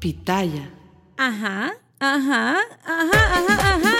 pitaya. 0.00 0.70
Ajá, 1.16 1.74
ajá, 2.00 2.56
ajá, 2.84 3.20
ajá, 3.36 3.74
ajá. 3.74 3.97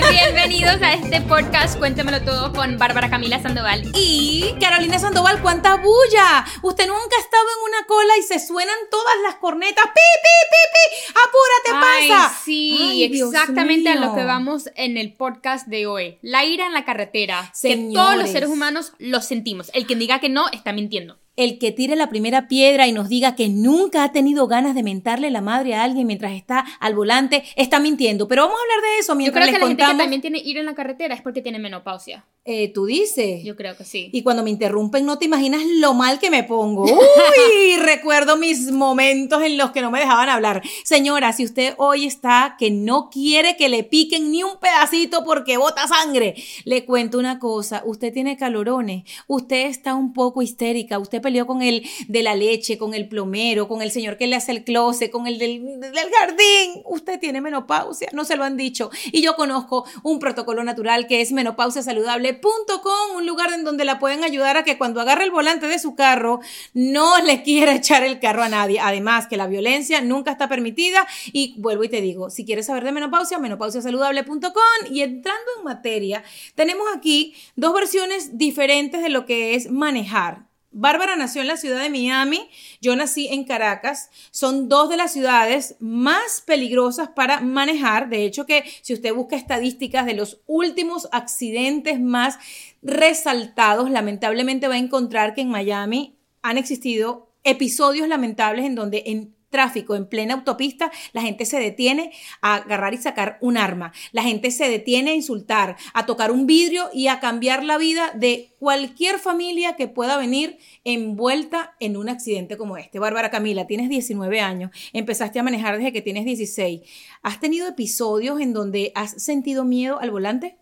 Bienvenidos 0.00 0.82
a 0.82 0.92
este 0.92 1.22
podcast 1.22 1.78
Cuéntamelo 1.78 2.20
todo 2.20 2.52
con 2.52 2.76
Bárbara 2.76 3.08
Camila 3.08 3.40
Sandoval 3.40 3.82
y 3.94 4.54
Carolina 4.60 4.98
Sandoval, 4.98 5.40
cuánta 5.40 5.76
bulla. 5.76 6.44
Usted 6.62 6.86
nunca 6.86 7.16
ha 7.16 7.20
estado 7.20 7.44
en 7.44 7.64
una 7.74 7.86
cola 7.86 8.12
y 8.18 8.22
se 8.22 8.38
suenan 8.38 8.76
todas 8.90 9.14
las 9.22 9.36
cornetas. 9.36 9.84
¡Pi, 9.84 9.90
pi, 10.22 10.36
pi, 10.50 10.62
pi! 10.74 11.12
¡Apúrate, 11.12 11.86
Ay, 11.86 12.08
pasa! 12.10 12.36
sí, 12.44 12.78
Ay, 12.78 13.04
exactamente 13.04 13.88
a 13.88 13.94
lo 13.96 14.14
que 14.14 14.24
vamos 14.24 14.68
en 14.74 14.98
el 14.98 15.14
podcast 15.14 15.66
de 15.66 15.86
hoy. 15.86 16.18
La 16.20 16.44
ira 16.44 16.66
en 16.66 16.74
la 16.74 16.84
carretera. 16.84 17.50
Que 17.52 17.68
Señores. 17.70 17.94
todos 17.94 18.16
los 18.18 18.30
seres 18.30 18.50
humanos 18.50 18.92
lo 18.98 19.22
sentimos. 19.22 19.70
El 19.72 19.86
que 19.86 19.96
diga 19.96 20.20
que 20.20 20.28
no 20.28 20.50
está 20.50 20.72
mintiendo. 20.72 21.18
El 21.36 21.58
que 21.58 21.70
tire 21.72 21.96
la 21.96 22.08
primera 22.08 22.48
piedra 22.48 22.86
y 22.86 22.92
nos 22.92 23.08
diga 23.08 23.34
que 23.36 23.48
nunca 23.48 24.04
ha 24.04 24.12
tenido 24.12 24.46
ganas 24.46 24.74
de 24.74 24.82
mentarle 24.82 25.30
la 25.30 25.40
madre 25.40 25.74
a 25.74 25.84
alguien 25.84 26.06
mientras 26.06 26.32
está 26.32 26.64
al 26.80 26.94
volante 26.94 27.44
está 27.56 27.78
mintiendo. 27.78 28.26
Pero 28.28 28.42
vamos 28.42 28.56
a 28.58 28.62
hablar 28.62 28.90
de 28.90 28.98
eso 29.00 29.12
Yo 29.12 29.16
mientras 29.16 29.44
creo 29.44 29.46
que 29.46 29.52
les 29.52 29.60
la 29.60 29.66
gente 29.68 29.76
que 29.76 29.84
contamos. 29.86 30.02
también 30.02 30.20
tiene 30.22 30.38
ira 30.38 30.60
en 30.60 30.66
la 30.66 30.74
carretera 30.74 31.14
es 31.14 31.22
porque 31.22 31.42
tiene 31.42 31.58
menopausia. 31.58 32.24
Eh, 32.44 32.72
Tú 32.72 32.86
dices. 32.86 33.42
Yo 33.42 33.56
creo 33.56 33.76
que 33.76 33.84
sí. 33.84 34.08
Y 34.12 34.22
cuando 34.22 34.44
me 34.44 34.50
interrumpen 34.50 35.04
no 35.04 35.18
te 35.18 35.24
imaginas 35.24 35.62
lo 35.64 35.94
mal 35.94 36.18
que 36.20 36.30
me 36.30 36.44
pongo. 36.44 36.84
Uy, 36.84 37.76
recuerdo 37.78 38.36
mis 38.36 38.70
momentos 38.70 39.42
en 39.42 39.58
los 39.58 39.72
que 39.72 39.80
no 39.82 39.90
me 39.90 39.98
dejaban 40.00 40.28
hablar. 40.28 40.62
Señora, 40.84 41.32
si 41.32 41.44
usted 41.44 41.74
hoy 41.78 42.06
está 42.06 42.56
que 42.58 42.70
no 42.70 43.10
quiere 43.10 43.56
que 43.56 43.68
le 43.68 43.82
piquen 43.82 44.30
ni 44.30 44.42
un 44.42 44.58
pedacito 44.60 45.24
porque 45.24 45.56
bota 45.56 45.86
sangre, 45.88 46.34
le 46.64 46.84
cuento 46.84 47.18
una 47.18 47.38
cosa, 47.38 47.82
usted 47.84 48.12
tiene 48.12 48.36
calorones, 48.36 49.02
usted 49.26 49.66
está 49.66 49.94
un 49.94 50.12
poco 50.12 50.40
histérica, 50.40 50.98
usted 50.98 51.20
peleó 51.26 51.44
con 51.44 51.60
el 51.60 51.84
de 52.06 52.22
la 52.22 52.36
leche, 52.36 52.78
con 52.78 52.94
el 52.94 53.08
plomero, 53.08 53.66
con 53.66 53.82
el 53.82 53.90
señor 53.90 54.16
que 54.16 54.28
le 54.28 54.36
hace 54.36 54.52
el 54.52 54.62
closet, 54.62 55.10
con 55.10 55.26
el 55.26 55.38
del, 55.38 55.80
del 55.80 56.10
jardín, 56.20 56.82
usted 56.84 57.18
tiene 57.18 57.40
menopausia, 57.40 58.08
no 58.12 58.24
se 58.24 58.36
lo 58.36 58.44
han 58.44 58.56
dicho. 58.56 58.90
Y 59.10 59.22
yo 59.22 59.34
conozco 59.34 59.84
un 60.04 60.20
protocolo 60.20 60.62
natural 60.62 61.08
que 61.08 61.20
es 61.20 61.32
menopausiasaludable.com, 61.32 63.16
un 63.16 63.26
lugar 63.26 63.52
en 63.52 63.64
donde 63.64 63.84
la 63.84 63.98
pueden 63.98 64.22
ayudar 64.22 64.56
a 64.56 64.62
que 64.62 64.78
cuando 64.78 65.00
agarre 65.00 65.24
el 65.24 65.32
volante 65.32 65.66
de 65.66 65.80
su 65.80 65.96
carro 65.96 66.38
no 66.74 67.20
le 67.24 67.42
quiera 67.42 67.74
echar 67.74 68.04
el 68.04 68.20
carro 68.20 68.44
a 68.44 68.48
nadie. 68.48 68.78
Además 68.78 69.26
que 69.26 69.36
la 69.36 69.48
violencia 69.48 70.00
nunca 70.00 70.30
está 70.30 70.48
permitida 70.48 71.08
y 71.32 71.54
vuelvo 71.58 71.82
y 71.82 71.88
te 71.88 72.00
digo, 72.00 72.30
si 72.30 72.44
quieres 72.44 72.66
saber 72.66 72.84
de 72.84 72.92
menopausia, 72.92 73.40
menopausiasaludable.com 73.40 74.92
y 74.92 75.00
entrando 75.00 75.50
en 75.58 75.64
materia, 75.64 76.22
tenemos 76.54 76.86
aquí 76.94 77.34
dos 77.56 77.74
versiones 77.74 78.38
diferentes 78.38 79.02
de 79.02 79.08
lo 79.08 79.26
que 79.26 79.56
es 79.56 79.72
manejar. 79.72 80.46
Bárbara 80.78 81.16
nació 81.16 81.40
en 81.40 81.46
la 81.46 81.56
ciudad 81.56 81.80
de 81.80 81.88
Miami, 81.88 82.50
yo 82.82 82.94
nací 82.96 83.28
en 83.28 83.44
Caracas. 83.44 84.10
Son 84.30 84.68
dos 84.68 84.90
de 84.90 84.98
las 84.98 85.10
ciudades 85.10 85.76
más 85.80 86.42
peligrosas 86.44 87.08
para 87.08 87.40
manejar. 87.40 88.10
De 88.10 88.26
hecho, 88.26 88.44
que 88.44 88.62
si 88.82 88.92
usted 88.92 89.14
busca 89.14 89.36
estadísticas 89.36 90.04
de 90.04 90.12
los 90.12 90.42
últimos 90.44 91.08
accidentes 91.12 91.98
más 91.98 92.38
resaltados, 92.82 93.90
lamentablemente 93.90 94.68
va 94.68 94.74
a 94.74 94.78
encontrar 94.78 95.34
que 95.34 95.40
en 95.40 95.48
Miami 95.48 96.18
han 96.42 96.58
existido 96.58 97.32
episodios 97.42 98.06
lamentables 98.06 98.66
en 98.66 98.74
donde 98.74 99.04
en 99.06 99.35
tráfico, 99.56 99.96
en 99.96 100.06
plena 100.06 100.34
autopista, 100.34 100.92
la 101.14 101.22
gente 101.22 101.46
se 101.46 101.58
detiene 101.58 102.12
a 102.42 102.56
agarrar 102.56 102.92
y 102.92 102.98
sacar 102.98 103.38
un 103.40 103.56
arma. 103.56 103.90
La 104.12 104.22
gente 104.22 104.50
se 104.50 104.68
detiene 104.68 105.12
a 105.12 105.14
insultar, 105.14 105.76
a 105.94 106.04
tocar 106.04 106.30
un 106.30 106.46
vidrio 106.46 106.90
y 106.92 107.06
a 107.06 107.20
cambiar 107.20 107.64
la 107.64 107.78
vida 107.78 108.12
de 108.14 108.50
cualquier 108.58 109.18
familia 109.18 109.74
que 109.74 109.88
pueda 109.88 110.18
venir 110.18 110.58
envuelta 110.84 111.74
en 111.80 111.96
un 111.96 112.10
accidente 112.10 112.58
como 112.58 112.76
este. 112.76 112.98
Bárbara 112.98 113.30
Camila, 113.30 113.66
tienes 113.66 113.88
19 113.88 114.40
años, 114.40 114.72
empezaste 114.92 115.38
a 115.38 115.42
manejar 115.42 115.78
desde 115.78 115.90
que 115.90 116.02
tienes 116.02 116.26
16. 116.26 116.82
¿Has 117.22 117.40
tenido 117.40 117.66
episodios 117.66 118.38
en 118.38 118.52
donde 118.52 118.92
has 118.94 119.22
sentido 119.22 119.64
miedo 119.64 119.98
al 120.00 120.10
volante? 120.10 120.58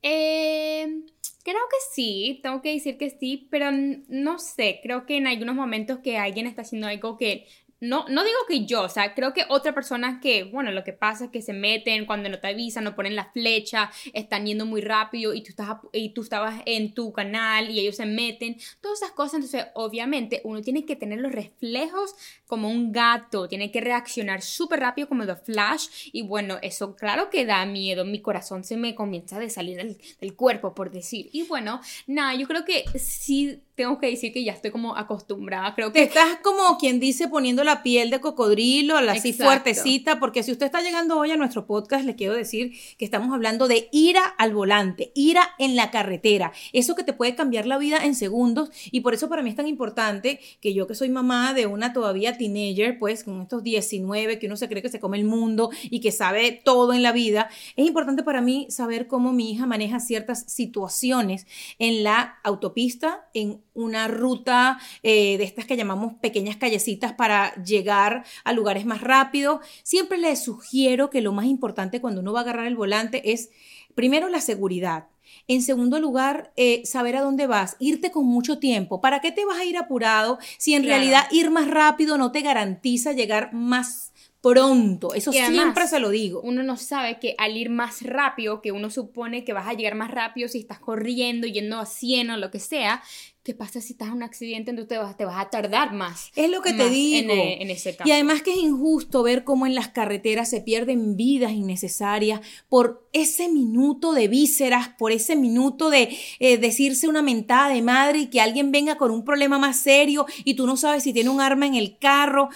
Eh, 0.00 1.02
creo 1.42 1.60
que 1.70 1.94
sí, 1.94 2.40
tengo 2.42 2.62
que 2.62 2.72
decir 2.72 2.96
que 2.96 3.10
sí, 3.10 3.48
pero 3.50 3.70
no 3.70 4.38
sé, 4.38 4.80
creo 4.82 5.04
que 5.04 5.18
en 5.18 5.26
algunos 5.26 5.54
momentos 5.54 5.98
que 5.98 6.16
alguien 6.16 6.46
está 6.46 6.62
haciendo 6.62 6.86
algo 6.86 7.18
que 7.18 7.46
no, 7.80 8.06
no 8.08 8.24
digo 8.24 8.38
que 8.48 8.66
yo, 8.66 8.82
o 8.82 8.88
sea, 8.88 9.14
creo 9.14 9.32
que 9.32 9.44
otra 9.48 9.72
persona 9.72 10.20
que, 10.20 10.44
bueno, 10.44 10.72
lo 10.72 10.82
que 10.82 10.92
pasa 10.92 11.26
es 11.26 11.30
que 11.30 11.42
se 11.42 11.52
meten 11.52 12.06
cuando 12.06 12.28
no 12.28 12.40
te 12.40 12.48
avisan, 12.48 12.84
no 12.84 12.96
ponen 12.96 13.14
la 13.14 13.30
flecha, 13.32 13.90
están 14.12 14.46
yendo 14.46 14.66
muy 14.66 14.80
rápido 14.80 15.32
y 15.32 15.42
tú, 15.42 15.50
estás, 15.50 15.76
y 15.92 16.10
tú 16.10 16.22
estabas 16.22 16.60
en 16.66 16.92
tu 16.92 17.12
canal 17.12 17.70
y 17.70 17.78
ellos 17.80 17.96
se 17.96 18.06
meten, 18.06 18.56
todas 18.80 19.02
esas 19.02 19.12
cosas, 19.12 19.34
entonces 19.34 19.66
obviamente 19.74 20.40
uno 20.44 20.60
tiene 20.60 20.84
que 20.84 20.96
tener 20.96 21.20
los 21.20 21.32
reflejos 21.32 22.14
como 22.48 22.68
un 22.68 22.90
gato, 22.90 23.46
tiene 23.46 23.70
que 23.70 23.80
reaccionar 23.80 24.42
súper 24.42 24.80
rápido 24.80 25.06
como 25.06 25.26
The 25.26 25.36
Flash. 25.36 25.86
Y 26.12 26.22
bueno, 26.22 26.58
eso 26.62 26.96
claro 26.96 27.30
que 27.30 27.44
da 27.44 27.64
miedo, 27.66 28.04
mi 28.04 28.20
corazón 28.20 28.64
se 28.64 28.76
me 28.76 28.94
comienza 28.94 29.38
a 29.38 29.48
salir 29.50 29.76
del, 29.76 29.98
del 30.20 30.34
cuerpo, 30.34 30.74
por 30.74 30.90
decir. 30.90 31.28
Y 31.32 31.42
bueno, 31.42 31.80
nada, 32.06 32.34
yo 32.34 32.48
creo 32.48 32.64
que 32.64 32.84
sí 32.98 33.62
tengo 33.78 34.00
que 34.00 34.08
decir 34.08 34.32
que 34.32 34.42
ya 34.42 34.52
estoy 34.52 34.72
como 34.72 34.96
acostumbrada, 34.96 35.72
creo 35.76 35.92
Te 35.92 36.00
que... 36.00 36.04
estás 36.06 36.40
como 36.42 36.78
quien 36.78 36.98
dice 36.98 37.28
poniendo 37.28 37.62
la 37.62 37.84
piel 37.84 38.10
de 38.10 38.20
cocodrilo, 38.20 39.00
la 39.00 39.12
así 39.12 39.32
fuertecita, 39.32 40.18
porque 40.18 40.42
si 40.42 40.50
usted 40.50 40.66
está 40.66 40.80
llegando 40.80 41.16
hoy 41.16 41.30
a 41.30 41.36
nuestro 41.36 41.64
podcast, 41.64 42.04
le 42.04 42.16
quiero 42.16 42.34
decir 42.34 42.72
que 42.98 43.04
estamos 43.04 43.32
hablando 43.32 43.68
de 43.68 43.88
ira 43.92 44.24
al 44.36 44.52
volante, 44.52 45.12
ira 45.14 45.50
en 45.60 45.76
la 45.76 45.92
carretera, 45.92 46.52
eso 46.72 46.96
que 46.96 47.04
te 47.04 47.12
puede 47.12 47.36
cambiar 47.36 47.66
la 47.66 47.78
vida 47.78 48.04
en 48.04 48.16
segundos 48.16 48.70
y 48.90 49.02
por 49.02 49.14
eso 49.14 49.28
para 49.28 49.42
mí 49.42 49.50
es 49.50 49.56
tan 49.56 49.68
importante 49.68 50.40
que 50.60 50.74
yo 50.74 50.88
que 50.88 50.96
soy 50.96 51.08
mamá 51.08 51.54
de 51.54 51.66
una 51.66 51.92
todavía 51.92 52.36
teenager, 52.38 52.98
pues 52.98 53.24
con 53.24 53.42
estos 53.42 53.62
19 53.62 54.38
que 54.38 54.46
uno 54.46 54.56
se 54.56 54.68
cree 54.68 54.82
que 54.82 54.88
se 54.88 55.00
come 55.00 55.18
el 55.18 55.24
mundo 55.24 55.70
y 55.82 56.00
que 56.00 56.12
sabe 56.12 56.60
todo 56.64 56.94
en 56.94 57.02
la 57.02 57.12
vida, 57.12 57.50
es 57.76 57.86
importante 57.86 58.22
para 58.22 58.40
mí 58.40 58.66
saber 58.70 59.06
cómo 59.06 59.32
mi 59.32 59.50
hija 59.52 59.66
maneja 59.66 60.00
ciertas 60.00 60.44
situaciones 60.50 61.46
en 61.78 62.02
la 62.02 62.38
autopista, 62.42 63.28
en 63.34 63.60
una 63.74 64.08
ruta 64.08 64.78
eh, 65.02 65.36
de 65.38 65.44
estas 65.44 65.66
que 65.66 65.76
llamamos 65.76 66.14
pequeñas 66.14 66.56
callecitas 66.56 67.12
para 67.12 67.54
llegar 67.62 68.24
a 68.44 68.52
lugares 68.52 68.86
más 68.86 69.00
rápido. 69.00 69.60
Siempre 69.82 70.18
les 70.18 70.42
sugiero 70.42 71.10
que 71.10 71.20
lo 71.20 71.32
más 71.32 71.46
importante 71.46 72.00
cuando 72.00 72.20
uno 72.20 72.32
va 72.32 72.40
a 72.40 72.42
agarrar 72.42 72.66
el 72.66 72.76
volante 72.76 73.32
es, 73.32 73.50
primero, 73.94 74.28
la 74.28 74.40
seguridad. 74.40 75.08
En 75.50 75.62
segundo 75.62 75.98
lugar, 75.98 76.52
eh, 76.56 76.82
saber 76.84 77.16
a 77.16 77.22
dónde 77.22 77.46
vas, 77.46 77.76
irte 77.78 78.10
con 78.10 78.26
mucho 78.26 78.58
tiempo. 78.58 79.00
¿Para 79.00 79.20
qué 79.20 79.32
te 79.32 79.46
vas 79.46 79.56
a 79.58 79.64
ir 79.64 79.78
apurado 79.78 80.38
si 80.58 80.74
en 80.74 80.82
Claro. 80.82 80.98
realidad 80.98 81.24
ir 81.30 81.50
más 81.50 81.68
rápido 81.68 82.18
no 82.18 82.32
te 82.32 82.42
garantiza 82.42 83.12
llegar 83.12 83.54
más 83.54 84.07
pronto? 84.40 85.14
Eso 85.14 85.30
además, 85.30 85.52
siempre 85.52 85.86
se 85.86 86.00
lo 86.00 86.10
digo. 86.10 86.40
Uno 86.42 86.62
no 86.62 86.76
sabe 86.76 87.18
que 87.18 87.34
al 87.38 87.56
ir 87.56 87.70
más 87.70 88.02
rápido, 88.02 88.62
que 88.62 88.72
uno 88.72 88.90
supone 88.90 89.44
que 89.44 89.52
vas 89.52 89.66
a 89.66 89.74
llegar 89.74 89.94
más 89.94 90.10
rápido 90.10 90.48
si 90.48 90.58
estás 90.58 90.78
corriendo, 90.78 91.46
yendo 91.46 91.78
a 91.78 91.86
100 91.86 92.30
o 92.30 92.36
lo 92.36 92.50
que 92.50 92.60
sea, 92.60 93.02
¿qué 93.42 93.54
pasa 93.54 93.80
si 93.80 93.94
estás 93.94 94.08
en 94.08 94.14
un 94.14 94.22
accidente 94.22 94.70
entonces 94.70 94.88
te 94.88 94.98
vas, 94.98 95.16
te 95.16 95.24
vas 95.24 95.44
a 95.44 95.50
tardar 95.50 95.92
más? 95.92 96.30
Es 96.36 96.50
lo 96.50 96.60
que 96.62 96.72
te 96.72 96.88
digo. 96.88 97.32
En, 97.32 97.38
eh, 97.38 97.62
en 97.62 97.70
ese 97.70 97.96
caso. 97.96 98.08
Y 98.08 98.12
además 98.12 98.42
que 98.42 98.52
es 98.52 98.58
injusto 98.58 99.22
ver 99.22 99.42
cómo 99.42 99.66
en 99.66 99.74
las 99.74 99.88
carreteras 99.88 100.50
se 100.50 100.60
pierden 100.60 101.16
vidas 101.16 101.52
innecesarias 101.52 102.40
por 102.68 103.08
ese 103.12 103.48
minuto 103.48 104.12
de 104.12 104.28
vísceras, 104.28 104.90
por 104.98 105.12
ese 105.12 105.34
minuto 105.34 105.90
de 105.90 106.16
eh, 106.38 106.58
decirse 106.58 107.08
una 107.08 107.22
mentada 107.22 107.70
de 107.70 107.82
madre 107.82 108.18
y 108.18 108.26
que 108.26 108.40
alguien 108.40 108.70
venga 108.70 108.96
con 108.96 109.10
un 109.10 109.24
problema 109.24 109.58
más 109.58 109.80
serio 109.80 110.26
y 110.44 110.54
tú 110.54 110.66
no 110.66 110.76
sabes 110.76 111.02
si 111.02 111.12
tiene 111.12 111.30
un 111.30 111.40
arma 111.40 111.66
en 111.66 111.74
el 111.74 111.98
carro. 111.98 112.50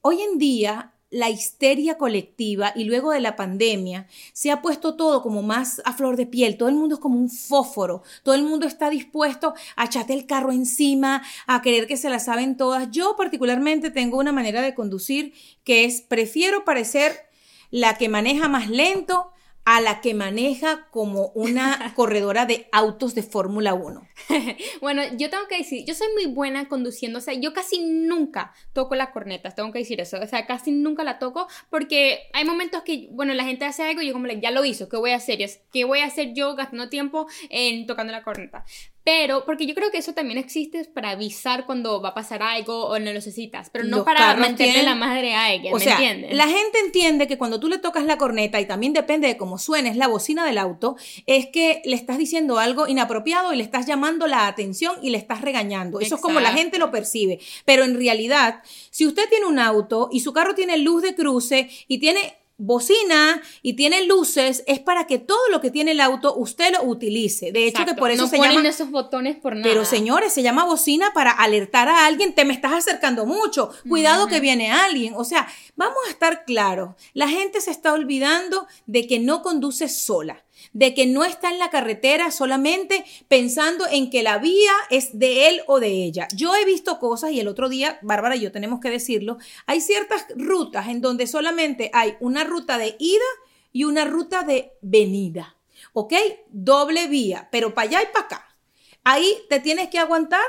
Hoy 0.00 0.22
en 0.22 0.38
día 0.38 0.94
la 1.10 1.30
histeria 1.30 1.96
colectiva 1.96 2.72
y 2.74 2.84
luego 2.84 3.12
de 3.12 3.20
la 3.20 3.36
pandemia 3.36 4.06
se 4.32 4.50
ha 4.50 4.60
puesto 4.60 4.94
todo 4.94 5.22
como 5.22 5.42
más 5.42 5.80
a 5.84 5.92
flor 5.92 6.16
de 6.16 6.26
piel, 6.26 6.56
todo 6.58 6.68
el 6.68 6.74
mundo 6.74 6.96
es 6.96 7.00
como 7.00 7.18
un 7.18 7.30
fósforo, 7.30 8.02
todo 8.22 8.34
el 8.34 8.42
mundo 8.42 8.66
está 8.66 8.90
dispuesto 8.90 9.54
a 9.76 9.86
echarte 9.86 10.12
el 10.12 10.26
carro 10.26 10.52
encima, 10.52 11.22
a 11.46 11.62
querer 11.62 11.86
que 11.86 11.96
se 11.96 12.10
la 12.10 12.18
saben 12.18 12.56
todas. 12.56 12.90
Yo 12.90 13.16
particularmente 13.16 13.90
tengo 13.90 14.18
una 14.18 14.32
manera 14.32 14.60
de 14.60 14.74
conducir 14.74 15.32
que 15.64 15.84
es 15.84 16.02
prefiero 16.02 16.64
parecer 16.64 17.28
la 17.70 17.96
que 17.96 18.08
maneja 18.08 18.48
más 18.48 18.68
lento 18.68 19.32
a 19.70 19.82
la 19.82 20.00
que 20.00 20.14
maneja 20.14 20.88
como 20.90 21.26
una 21.34 21.92
corredora 21.94 22.46
de 22.46 22.68
autos 22.72 23.14
de 23.14 23.22
Fórmula 23.22 23.74
1. 23.74 24.08
Bueno, 24.80 25.02
yo 25.16 25.28
tengo 25.28 25.46
que 25.48 25.58
decir, 25.58 25.84
yo 25.84 25.94
soy 25.94 26.06
muy 26.14 26.26
buena 26.26 26.68
conduciendo, 26.68 27.18
o 27.18 27.20
sea, 27.20 27.34
yo 27.34 27.52
casi 27.52 27.84
nunca 27.84 28.54
toco 28.72 28.94
las 28.94 29.10
cornetas, 29.10 29.54
tengo 29.54 29.70
que 29.72 29.80
decir 29.80 30.00
eso, 30.00 30.18
o 30.20 30.26
sea, 30.26 30.46
casi 30.46 30.70
nunca 30.70 31.04
la 31.04 31.18
toco 31.18 31.48
porque 31.68 32.20
hay 32.32 32.44
momentos 32.44 32.82
que, 32.82 33.08
bueno, 33.10 33.34
la 33.34 33.44
gente 33.44 33.66
hace 33.66 33.82
algo 33.82 34.00
y 34.00 34.06
yo 34.06 34.12
como, 34.14 34.26
ya 34.28 34.50
lo 34.50 34.64
hizo, 34.64 34.88
¿qué 34.88 34.96
voy 34.96 35.10
a 35.10 35.16
hacer? 35.16 35.38
¿Qué 35.72 35.84
voy 35.84 35.98
a 36.00 36.06
hacer 36.06 36.32
yo 36.32 36.54
gastando 36.54 36.88
tiempo 36.88 37.26
en 37.50 37.86
tocando 37.86 38.12
la 38.12 38.22
corneta? 38.22 38.64
Pero, 39.04 39.46
porque 39.46 39.64
yo 39.66 39.74
creo 39.74 39.90
que 39.90 39.96
eso 39.96 40.12
también 40.12 40.36
existe 40.38 40.84
para 40.84 41.10
avisar 41.10 41.64
cuando 41.64 42.02
va 42.02 42.10
a 42.10 42.14
pasar 42.14 42.42
algo 42.42 42.88
o 42.88 42.98
no 42.98 43.06
lo 43.06 43.12
necesitas, 43.14 43.70
pero 43.70 43.84
no 43.84 43.98
Los 43.98 44.04
para 44.04 44.18
carros 44.20 44.40
mantener 44.46 44.72
tienen- 44.74 44.90
la 44.90 44.94
madre 44.96 45.34
a 45.34 45.46
alguien, 45.46 45.72
O 45.72 45.78
¿me 45.78 45.84
sea, 45.84 45.94
entiendes? 45.94 46.34
la 46.36 46.46
gente 46.46 46.78
entiende 46.84 47.26
que 47.26 47.38
cuando 47.38 47.58
tú 47.58 47.68
le 47.68 47.78
tocas 47.78 48.04
la 48.04 48.18
corneta, 48.18 48.60
y 48.60 48.66
también 48.66 48.92
depende 48.92 49.26
de 49.26 49.38
cómo 49.38 49.56
suenes 49.58 49.96
la 49.96 50.08
bocina 50.08 50.44
del 50.44 50.58
auto, 50.58 50.96
es 51.24 51.46
que 51.46 51.80
le 51.86 51.96
estás 51.96 52.18
diciendo 52.18 52.58
algo 52.58 52.86
inapropiado 52.86 53.52
y 53.54 53.56
le 53.56 53.62
estás 53.62 53.86
llamando 53.86 54.26
la 54.26 54.46
atención 54.46 54.96
y 55.00 55.08
le 55.08 55.16
estás 55.18 55.40
regañando. 55.40 56.00
Eso 56.00 56.16
es 56.16 56.20
como 56.20 56.40
la 56.40 56.52
gente 56.52 56.78
lo 56.78 56.90
percibe. 56.90 57.38
Pero 57.64 57.84
en 57.84 57.96
realidad, 57.96 58.62
si 58.90 59.06
usted 59.06 59.26
tiene 59.30 59.46
un 59.46 59.58
auto 59.58 60.10
y 60.12 60.20
su 60.20 60.34
carro 60.34 60.54
tiene 60.54 60.76
luz 60.76 61.02
de 61.02 61.14
cruce 61.14 61.70
y 61.86 61.98
tiene 61.98 62.34
bocina 62.58 63.40
y 63.62 63.74
tiene 63.74 64.04
luces, 64.04 64.64
es 64.66 64.80
para 64.80 65.06
que 65.06 65.18
todo 65.18 65.38
lo 65.50 65.60
que 65.60 65.70
tiene 65.70 65.92
el 65.92 66.00
auto 66.00 66.34
usted 66.34 66.72
lo 66.72 66.82
utilice. 66.82 67.52
De 67.52 67.66
hecho, 67.66 67.84
que 67.86 67.94
por 67.94 68.10
eso 68.10 68.22
no 68.22 68.28
se 68.28 68.36
ponen 68.36 68.56
llama... 68.56 68.68
esos 68.68 68.90
botones 68.90 69.36
por 69.36 69.54
nada. 69.54 69.62
Pero 69.62 69.84
señores, 69.84 70.32
se 70.32 70.42
llama 70.42 70.64
bocina 70.64 71.12
para 71.14 71.30
alertar 71.30 71.88
a 71.88 72.04
alguien, 72.04 72.34
te 72.34 72.44
me 72.44 72.52
estás 72.52 72.72
acercando 72.72 73.24
mucho, 73.26 73.70
cuidado 73.88 74.26
que 74.26 74.40
viene 74.40 74.72
alguien. 74.72 75.14
O 75.16 75.24
sea, 75.24 75.48
vamos 75.76 75.98
a 76.06 76.10
estar 76.10 76.44
claros, 76.44 76.96
la 77.14 77.28
gente 77.28 77.60
se 77.60 77.70
está 77.70 77.92
olvidando 77.92 78.66
de 78.86 79.06
que 79.06 79.20
no 79.20 79.42
conduce 79.42 79.88
sola, 79.88 80.44
de 80.72 80.94
que 80.94 81.06
no 81.06 81.24
está 81.24 81.50
en 81.50 81.58
la 81.58 81.70
carretera 81.70 82.30
solamente 82.30 83.04
pensando 83.28 83.86
en 83.90 84.10
que 84.10 84.22
la 84.22 84.38
vía 84.38 84.72
es 84.90 85.18
de 85.18 85.48
él 85.48 85.62
o 85.66 85.80
de 85.80 86.04
ella. 86.04 86.28
Yo 86.34 86.54
he 86.54 86.64
visto 86.64 86.98
cosas 86.98 87.32
y 87.32 87.40
el 87.40 87.48
otro 87.48 87.68
día, 87.68 87.98
Bárbara 88.02 88.36
y 88.36 88.40
yo 88.40 88.52
tenemos 88.52 88.80
que 88.80 88.90
decirlo, 88.90 89.38
hay 89.66 89.80
ciertas 89.80 90.26
rutas 90.36 90.88
en 90.88 91.00
donde 91.00 91.26
solamente 91.26 91.90
hay 91.92 92.16
una 92.20 92.44
ruta 92.44 92.78
de 92.78 92.96
ida 92.98 93.24
y 93.72 93.84
una 93.84 94.04
ruta 94.04 94.42
de 94.42 94.72
venida. 94.80 95.56
¿Ok? 95.92 96.12
Doble 96.50 97.06
vía, 97.08 97.48
pero 97.50 97.74
para 97.74 97.88
allá 97.88 98.02
y 98.02 98.12
para 98.12 98.24
acá. 98.26 98.56
Ahí 99.04 99.38
te 99.48 99.60
tienes 99.60 99.88
que 99.88 99.98
aguantar 99.98 100.44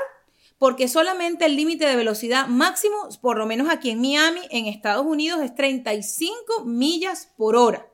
porque 0.58 0.88
solamente 0.88 1.46
el 1.46 1.56
límite 1.56 1.86
de 1.86 1.96
velocidad 1.96 2.46
máximo, 2.46 3.08
por 3.22 3.38
lo 3.38 3.46
menos 3.46 3.70
aquí 3.70 3.88
en 3.88 4.00
Miami, 4.00 4.42
en 4.50 4.66
Estados 4.66 5.06
Unidos, 5.06 5.40
es 5.40 5.54
35 5.54 6.64
millas 6.66 7.32
por 7.38 7.56
hora. 7.56 7.89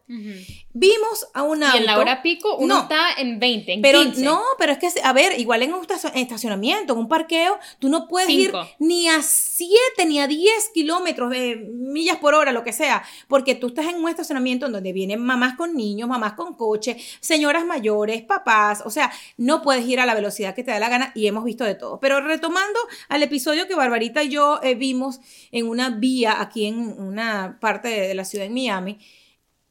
Vimos 0.72 1.26
a 1.34 1.42
un 1.42 1.62
auto. 1.62 1.76
Y 1.76 1.80
en 1.80 1.86
la 1.86 1.98
hora 1.98 2.22
pico 2.22 2.56
uno 2.56 2.74
No. 2.76 2.82
está 2.82 3.12
en 3.18 3.40
20, 3.40 3.72
en 3.72 3.82
Pero 3.82 4.02
15. 4.02 4.22
no, 4.22 4.40
pero 4.58 4.72
es 4.72 4.78
que, 4.78 4.88
a 5.02 5.12
ver, 5.12 5.38
igual 5.40 5.62
en 5.62 5.72
un 5.74 5.80
estacio- 5.82 6.10
en 6.14 6.18
estacionamiento, 6.22 6.92
en 6.92 6.98
un 7.00 7.08
parqueo, 7.08 7.58
tú 7.78 7.88
no 7.88 8.06
puedes 8.06 8.28
Cinco. 8.28 8.60
ir 8.62 8.68
ni 8.78 9.08
a 9.08 9.20
7 9.22 10.06
ni 10.06 10.20
a 10.20 10.26
10 10.28 10.68
kilómetros 10.74 11.30
de 11.30 11.56
millas 11.72 12.18
por 12.18 12.34
hora, 12.34 12.52
lo 12.52 12.62
que 12.62 12.72
sea, 12.72 13.02
porque 13.26 13.54
tú 13.54 13.68
estás 13.68 13.86
en 13.86 13.96
un 13.96 14.08
estacionamiento 14.08 14.66
en 14.66 14.72
donde 14.72 14.92
vienen 14.92 15.20
mamás 15.20 15.56
con 15.56 15.74
niños, 15.74 16.08
mamás 16.08 16.34
con 16.34 16.54
coche, 16.54 16.96
señoras 17.20 17.64
mayores, 17.64 18.22
papás, 18.22 18.82
o 18.84 18.90
sea, 18.90 19.10
no 19.36 19.62
puedes 19.62 19.86
ir 19.88 19.98
a 19.98 20.06
la 20.06 20.14
velocidad 20.14 20.54
que 20.54 20.62
te 20.62 20.70
da 20.70 20.78
la 20.78 20.88
gana 20.88 21.12
y 21.14 21.26
hemos 21.26 21.44
visto 21.44 21.64
de 21.64 21.74
todo. 21.74 21.98
Pero 22.00 22.20
retomando 22.20 22.78
al 23.08 23.22
episodio 23.22 23.66
que 23.66 23.74
Barbarita 23.74 24.22
y 24.22 24.28
yo 24.28 24.60
eh, 24.62 24.74
vimos 24.74 25.20
en 25.52 25.66
una 25.68 25.90
vía 25.90 26.40
aquí 26.40 26.66
en 26.66 26.78
una 27.00 27.58
parte 27.60 27.88
de, 27.88 28.08
de 28.08 28.14
la 28.14 28.24
ciudad 28.24 28.44
de 28.44 28.50
Miami, 28.50 28.98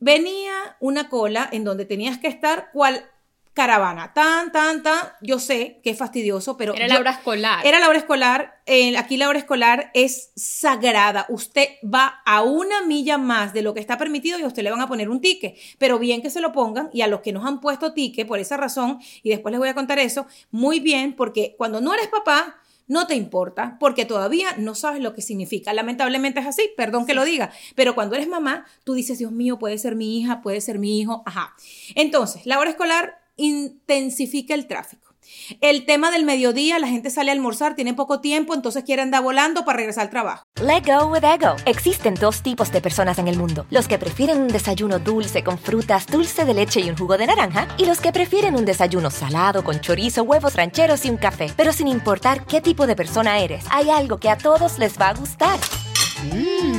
venía 0.06 0.78
una 0.80 1.10
cola 1.10 1.50
en 1.52 1.64
donde 1.64 1.84
tenías 1.84 2.20
que 2.20 2.28
estar 2.28 2.70
cual 2.72 3.10
caravana, 3.56 4.14
tan, 4.14 4.52
tan, 4.52 4.84
tan, 4.84 5.00
yo 5.22 5.40
sé 5.40 5.80
que 5.82 5.90
es 5.90 5.98
fastidioso, 5.98 6.58
pero 6.58 6.76
Era 6.76 6.90
la 6.90 7.00
hora 7.00 7.12
escolar. 7.12 7.66
era 7.66 7.80
la 7.80 7.88
hora 7.88 7.98
escolar, 7.98 8.62
eh, 8.66 8.96
aquí 8.98 9.18
la 9.18 9.30
hora 9.30 9.40
escolar 9.40 9.92
es 9.94 10.32
sagrada, 10.36 11.26
usted 11.30 11.70
va 11.84 12.22
a 12.26 12.44
una 12.44 12.82
milla 12.82 13.18
más 13.18 13.54
de 13.54 13.62
lo 13.64 13.74
que 13.74 13.80
está 13.80 13.98
permitido 13.98 14.38
y 14.38 14.44
a 14.44 14.48
usted 14.48 14.62
le 14.62 14.72
van 14.72 14.82
a 14.82 14.88
poner 14.88 15.10
un 15.10 15.22
ticket, 15.22 15.56
pero 15.80 15.98
bien 15.98 16.22
que 16.22 16.30
se 16.30 16.42
lo 16.42 16.52
pongan 16.52 16.90
y 16.94 17.02
a 17.02 17.08
los 17.08 17.22
que 17.22 17.32
nos 17.32 17.46
han 17.46 17.62
puesto 17.62 17.94
ticket 17.94 18.28
por 18.28 18.40
esa 18.40 18.58
razón, 18.58 19.00
y 19.24 19.30
después 19.30 19.54
les 19.54 19.60
voy 19.60 19.70
a 19.70 19.74
contar 19.74 19.98
eso, 19.98 20.28
muy 20.52 20.82
bien, 20.82 21.16
porque 21.16 21.56
cuando 21.58 21.82
no 21.82 21.94
eres 21.94 22.10
papá, 22.10 22.60
no 22.88 23.08
te 23.08 23.16
importa, 23.16 23.78
porque 23.80 24.06
todavía 24.06 24.50
no 24.58 24.76
sabes 24.76 25.02
lo 25.02 25.14
que 25.14 25.22
significa. 25.22 25.74
Lamentablemente 25.74 26.40
es 26.40 26.46
así, 26.46 26.70
perdón 26.78 27.06
que 27.06 27.14
lo 27.14 27.26
diga, 27.26 27.52
pero 27.76 27.96
cuando 27.96 28.16
eres 28.16 28.28
mamá, 28.28 28.66
tú 28.84 28.94
dices, 28.94 29.18
Dios 29.18 29.32
mío, 29.32 29.58
puede 29.58 29.78
ser 29.78 29.96
mi 29.96 30.20
hija, 30.20 30.42
puede 30.42 30.62
ser 30.62 30.80
mi 30.80 31.00
hijo, 31.00 31.24
ajá. 31.26 31.56
Entonces, 31.96 32.46
la 32.46 32.60
hora 32.60 32.70
escolar 32.70 33.20
intensifica 33.38 34.54
el 34.54 34.68
tráfico. 34.68 35.15
El 35.62 35.86
tema 35.86 36.12
del 36.12 36.26
mediodía, 36.26 36.80
la 36.80 36.88
gente 36.88 37.10
sale 37.10 37.32
a 37.32 37.34
almorzar, 37.34 37.76
tiene 37.76 37.94
poco 37.94 38.22
tiempo, 38.22 38.54
entonces 38.54 38.84
quiere 38.84 39.02
andar 39.02 39.24
volando 39.24 39.66
para 39.66 39.78
regresar 39.78 40.04
al 40.06 40.10
trabajo. 40.10 40.44
Let 40.62 40.84
go 40.86 41.08
with 41.08 41.24
ego. 41.24 41.56
Existen 41.66 42.16
dos 42.16 42.42
tipos 42.42 42.72
de 42.72 42.82
personas 42.82 43.20
en 43.20 43.28
el 43.28 43.38
mundo: 43.38 43.66
los 43.70 43.88
que 43.88 43.98
prefieren 43.98 44.42
un 44.42 44.48
desayuno 44.48 45.00
dulce 45.00 45.44
con 45.44 45.58
frutas, 45.58 46.08
dulce 46.08 46.46
de 46.46 46.54
leche 46.54 46.82
y 46.82 46.90
un 46.90 46.98
jugo 46.98 47.18
de 47.18 47.28
naranja, 47.28 47.68
y 47.78 47.86
los 47.86 48.00
que 48.00 48.12
prefieren 48.12 48.56
un 48.56 48.66
desayuno 48.66 49.12
salado 49.12 49.64
con 49.64 49.80
chorizo, 49.80 50.24
huevos 50.24 50.56
rancheros 50.56 51.06
y 51.06 51.10
un 51.10 51.18
café. 51.18 51.52
Pero 51.56 51.74
sin 51.74 51.88
importar 51.88 52.46
qué 52.46 52.62
tipo 52.62 52.88
de 52.88 52.96
persona 52.96 53.40
eres, 53.40 53.66
hay 53.70 53.90
algo 53.90 54.18
que 54.18 54.30
a 54.30 54.38
todos 54.38 54.80
les 54.80 55.00
va 55.00 55.10
a 55.10 55.14
gustar. 55.14 55.60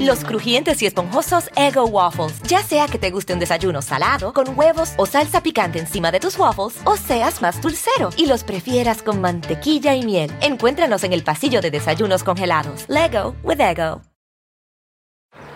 Los 0.00 0.24
crujientes 0.24 0.82
y 0.82 0.86
esponjosos 0.86 1.50
Ego 1.56 1.84
Waffles. 1.86 2.40
Ya 2.42 2.62
sea 2.62 2.86
que 2.88 2.98
te 2.98 3.10
guste 3.10 3.32
un 3.32 3.38
desayuno 3.38 3.82
salado, 3.82 4.32
con 4.32 4.58
huevos 4.58 4.92
o 4.96 5.06
salsa 5.06 5.42
picante 5.42 5.78
encima 5.78 6.10
de 6.10 6.20
tus 6.20 6.38
waffles, 6.38 6.76
o 6.84 6.96
seas 6.96 7.42
más 7.42 7.60
dulcero 7.60 8.10
y 8.16 8.26
los 8.26 8.44
prefieras 8.44 9.02
con 9.02 9.20
mantequilla 9.20 9.94
y 9.94 10.04
miel. 10.04 10.32
Encuéntranos 10.40 11.04
en 11.04 11.12
el 11.12 11.22
pasillo 11.22 11.60
de 11.60 11.70
desayunos 11.70 12.24
congelados. 12.24 12.86
Lego 12.88 13.34
with 13.42 13.60
Ego. 13.60 14.02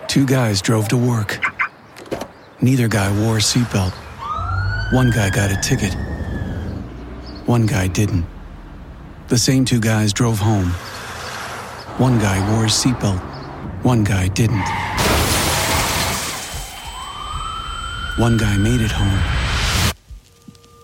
Two 0.09 0.27
guys 0.27 0.61
drove 0.61 0.89
to 0.89 0.97
work. 0.97 1.41
Neither 2.61 2.89
guy 2.89 3.09
wore 3.23 3.39
a 3.39 3.41
seatbelt. 3.41 3.93
One 4.93 5.11
guy 5.11 5.31
got 5.31 5.51
a 5.51 5.61
ticket. 5.61 5.97
One 7.47 7.65
guy 7.67 7.89
didn't. 7.89 8.27
The 9.29 9.39
same 9.39 9.65
two 9.65 9.81
guys 9.81 10.13
drove 10.13 10.41
home. 10.41 10.73
One 11.99 12.19
guy 12.19 12.41
wore 12.51 12.65
his 12.65 12.75
seatbelt. 12.75 13.30
One 13.83 14.05
guy 14.05 14.29
didn't. 14.29 14.69
One 18.19 18.37
guy 18.37 18.59
made 18.59 18.83
it 18.83 18.93
home. 18.93 19.19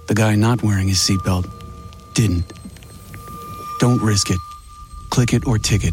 The 0.08 0.14
guy 0.14 0.34
not 0.34 0.62
wearing 0.62 0.88
his 0.88 0.98
seatbelt 0.98 1.44
didn't. 2.14 2.50
Don't 3.80 4.00
risk 4.00 4.30
it. 4.30 4.38
Click 5.10 5.34
it 5.34 5.46
or 5.46 5.58
ticket. 5.58 5.92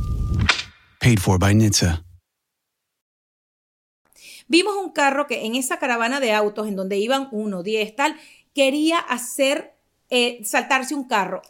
Paid 1.02 1.22
for 1.22 1.38
by 1.38 1.54
NHTSA. 1.54 2.02
Vimos 4.48 4.76
un 4.78 4.94
carro 4.94 5.28
que 5.28 5.46
en 5.46 5.56
esa 5.56 5.80
caravana 5.80 6.22
de 6.22 6.32
autos, 6.32 6.70
en 6.70 6.78
donde 6.78 6.98
iban 6.98 7.28
uno, 7.34 7.64
diez, 7.64 7.94
tal, 7.98 8.16
quería 8.56 9.00
hacer, 9.00 9.76
eh, 10.10 10.40
saltarse 10.46 10.96
un 10.96 11.10
carro. 11.10 11.42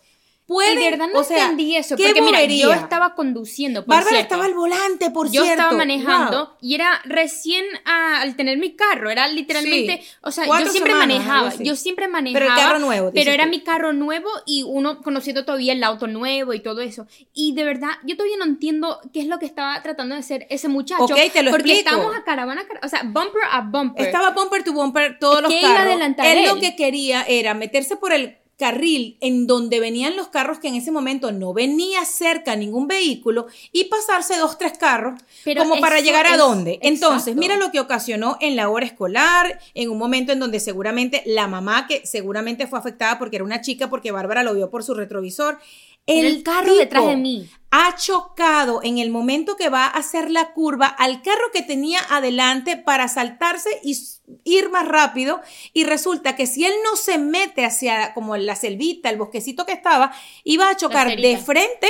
Puede, 0.46 0.74
Y 0.74 0.78
de 0.84 0.92
verdad 0.92 1.08
no 1.14 1.20
o 1.22 1.24
sea, 1.24 1.44
entendí 1.44 1.76
eso. 1.78 1.96
Porque 1.96 2.22
mira, 2.22 2.44
yo 2.44 2.68
bobería. 2.68 2.76
estaba 2.76 3.16
conduciendo, 3.16 3.86
por 3.86 3.96
Bárbara 3.96 4.20
estaba 4.20 4.44
al 4.46 4.54
volante, 4.54 5.10
por 5.10 5.28
yo 5.32 5.42
cierto. 5.44 5.52
estaba 5.62 5.72
manejando 5.78 6.46
Wow. 6.48 6.56
y 6.62 6.76
era 6.76 7.00
recién 7.06 7.64
ah, 7.86 8.20
al 8.22 8.36
tener 8.36 8.58
mi 8.58 8.76
carro, 8.76 9.10
era 9.10 9.28
literalmente, 9.30 10.02
Sí. 10.04 10.10
o 10.22 10.32
sea, 10.32 10.46
Cuatro 10.46 10.66
yo 10.66 10.72
siempre 10.74 10.92
semanas, 10.94 11.18
manejaba, 11.20 11.54
yo 11.64 11.76
siempre 11.78 12.08
manejaba, 12.10 12.40
Pero 12.46 12.54
el 12.54 12.60
carro 12.60 12.80
nuevo, 12.80 13.12
pero 13.14 13.32
era 13.32 13.46
tú. 13.46 13.50
mi 13.52 13.62
carro 13.62 13.94
nuevo 13.94 14.30
y 14.46 14.64
uno 14.68 15.02
conociendo 15.02 15.46
todavía 15.46 15.72
el 15.74 15.84
auto 15.84 16.08
nuevo 16.08 16.54
y 16.54 16.60
todo 16.60 16.82
eso. 16.82 17.08
Y 17.34 17.54
de 17.54 17.64
verdad, 17.64 17.92
yo 18.06 18.18
todavía 18.18 18.38
no 18.38 18.46
entiendo 18.46 19.00
qué 19.14 19.22
es 19.22 19.28
lo 19.28 19.40
que 19.40 19.46
estaba 19.46 19.82
tratando 19.82 20.16
de 20.16 20.20
hacer 20.20 20.46
ese 20.50 20.68
muchacho. 20.68 21.06
Ok, 21.06 21.16
te 21.32 21.42
lo 21.42 21.52
porque 21.52 21.72
explico. 21.72 21.96
estamos 21.96 22.16
a 22.18 22.24
caravana, 22.26 22.62
a 22.62 22.68
cara- 22.68 22.82
o 22.84 22.90
sea, 22.90 23.04
bumper 23.04 23.44
a 23.50 23.62
bumper. 23.62 24.06
Estaba 24.08 24.32
bumper 24.32 24.64
to 24.66 24.74
bumper 24.74 25.18
todos 25.20 25.42
los 25.42 25.50
¿Qué 25.52 25.62
iba 25.62 25.70
a 25.72 25.76
carros. 25.76 25.92
adelantar 25.94 26.26
él, 26.26 26.46
lo 26.46 26.56
él? 26.56 26.60
que 26.60 26.76
quería 26.76 27.24
era 27.24 27.54
meterse 27.54 27.96
por 27.96 28.12
el 28.12 28.38
carril 28.64 29.18
en 29.20 29.46
donde 29.46 29.82
venían 29.82 30.16
los 30.16 30.30
carros 30.30 30.60
que 30.60 30.70
en 30.70 30.76
ese 30.76 30.90
momento 30.90 31.34
no 31.34 31.54
venía 31.54 32.06
cerca 32.06 32.56
ningún 32.56 32.88
vehículo 32.88 33.48
y 33.74 33.84
pasarse 33.86 34.38
dos, 34.38 34.58
tres 34.58 34.78
carros 34.78 35.20
Pero 35.44 35.64
como 35.64 35.82
para 35.82 36.00
llegar 36.00 36.26
a 36.26 36.32
es- 36.32 36.38
dónde. 36.38 36.80
Entonces, 36.82 37.28
exacto. 37.34 37.40
mira 37.42 37.58
lo 37.58 37.72
que 37.72 37.82
ocasionó 37.82 38.38
en 38.40 38.56
la 38.56 38.70
hora 38.70 38.86
escolar, 38.86 39.60
en 39.74 39.90
un 39.90 39.98
momento 39.98 40.32
en 40.32 40.40
donde 40.40 40.62
seguramente 40.62 41.24
la 41.26 41.48
mamá, 41.48 41.88
que 41.88 42.06
seguramente 42.08 42.66
fue 42.68 42.80
afectada 42.80 43.20
porque 43.20 43.36
era 43.36 43.44
una 43.44 43.60
chica, 43.60 43.90
porque 43.90 44.12
Bárbara 44.12 44.44
lo 44.44 44.54
vio 44.54 44.70
por 44.70 44.82
su 44.84 44.94
retrovisor. 44.94 45.60
El 46.06 46.44
carro 46.44 46.76
detrás 46.76 47.06
de 47.08 47.16
mí. 47.16 47.50
Ha 47.72 47.96
chocado 47.96 48.82
en 48.84 48.98
el 49.00 49.10
momento 49.10 49.56
que 49.56 49.70
va 49.70 49.86
a 49.86 49.90
hacer 49.90 50.30
la 50.30 50.54
curva 50.54 50.86
al 50.86 51.22
carro 51.22 51.52
que 51.52 51.64
tenía 51.64 52.00
adelante 52.10 52.78
para 52.78 53.08
saltarse 53.08 53.70
y 53.84 53.98
ir 54.44 54.70
más 54.70 54.88
rápido. 54.88 55.42
Y 55.74 55.86
resulta 55.86 56.36
que 56.36 56.46
si 56.46 56.66
él 56.66 56.74
no 56.84 56.96
se 56.96 57.18
mete 57.18 57.66
hacia 57.66 58.14
como 58.14 58.38
la 58.38 58.56
selvita, 58.56 59.10
el 59.10 59.18
bosquecito 59.18 59.66
que 59.66 59.72
estaba, 59.72 60.14
iba 60.44 60.70
a 60.70 60.78
chocar 60.78 61.16
de 61.16 61.38
frente 61.38 61.88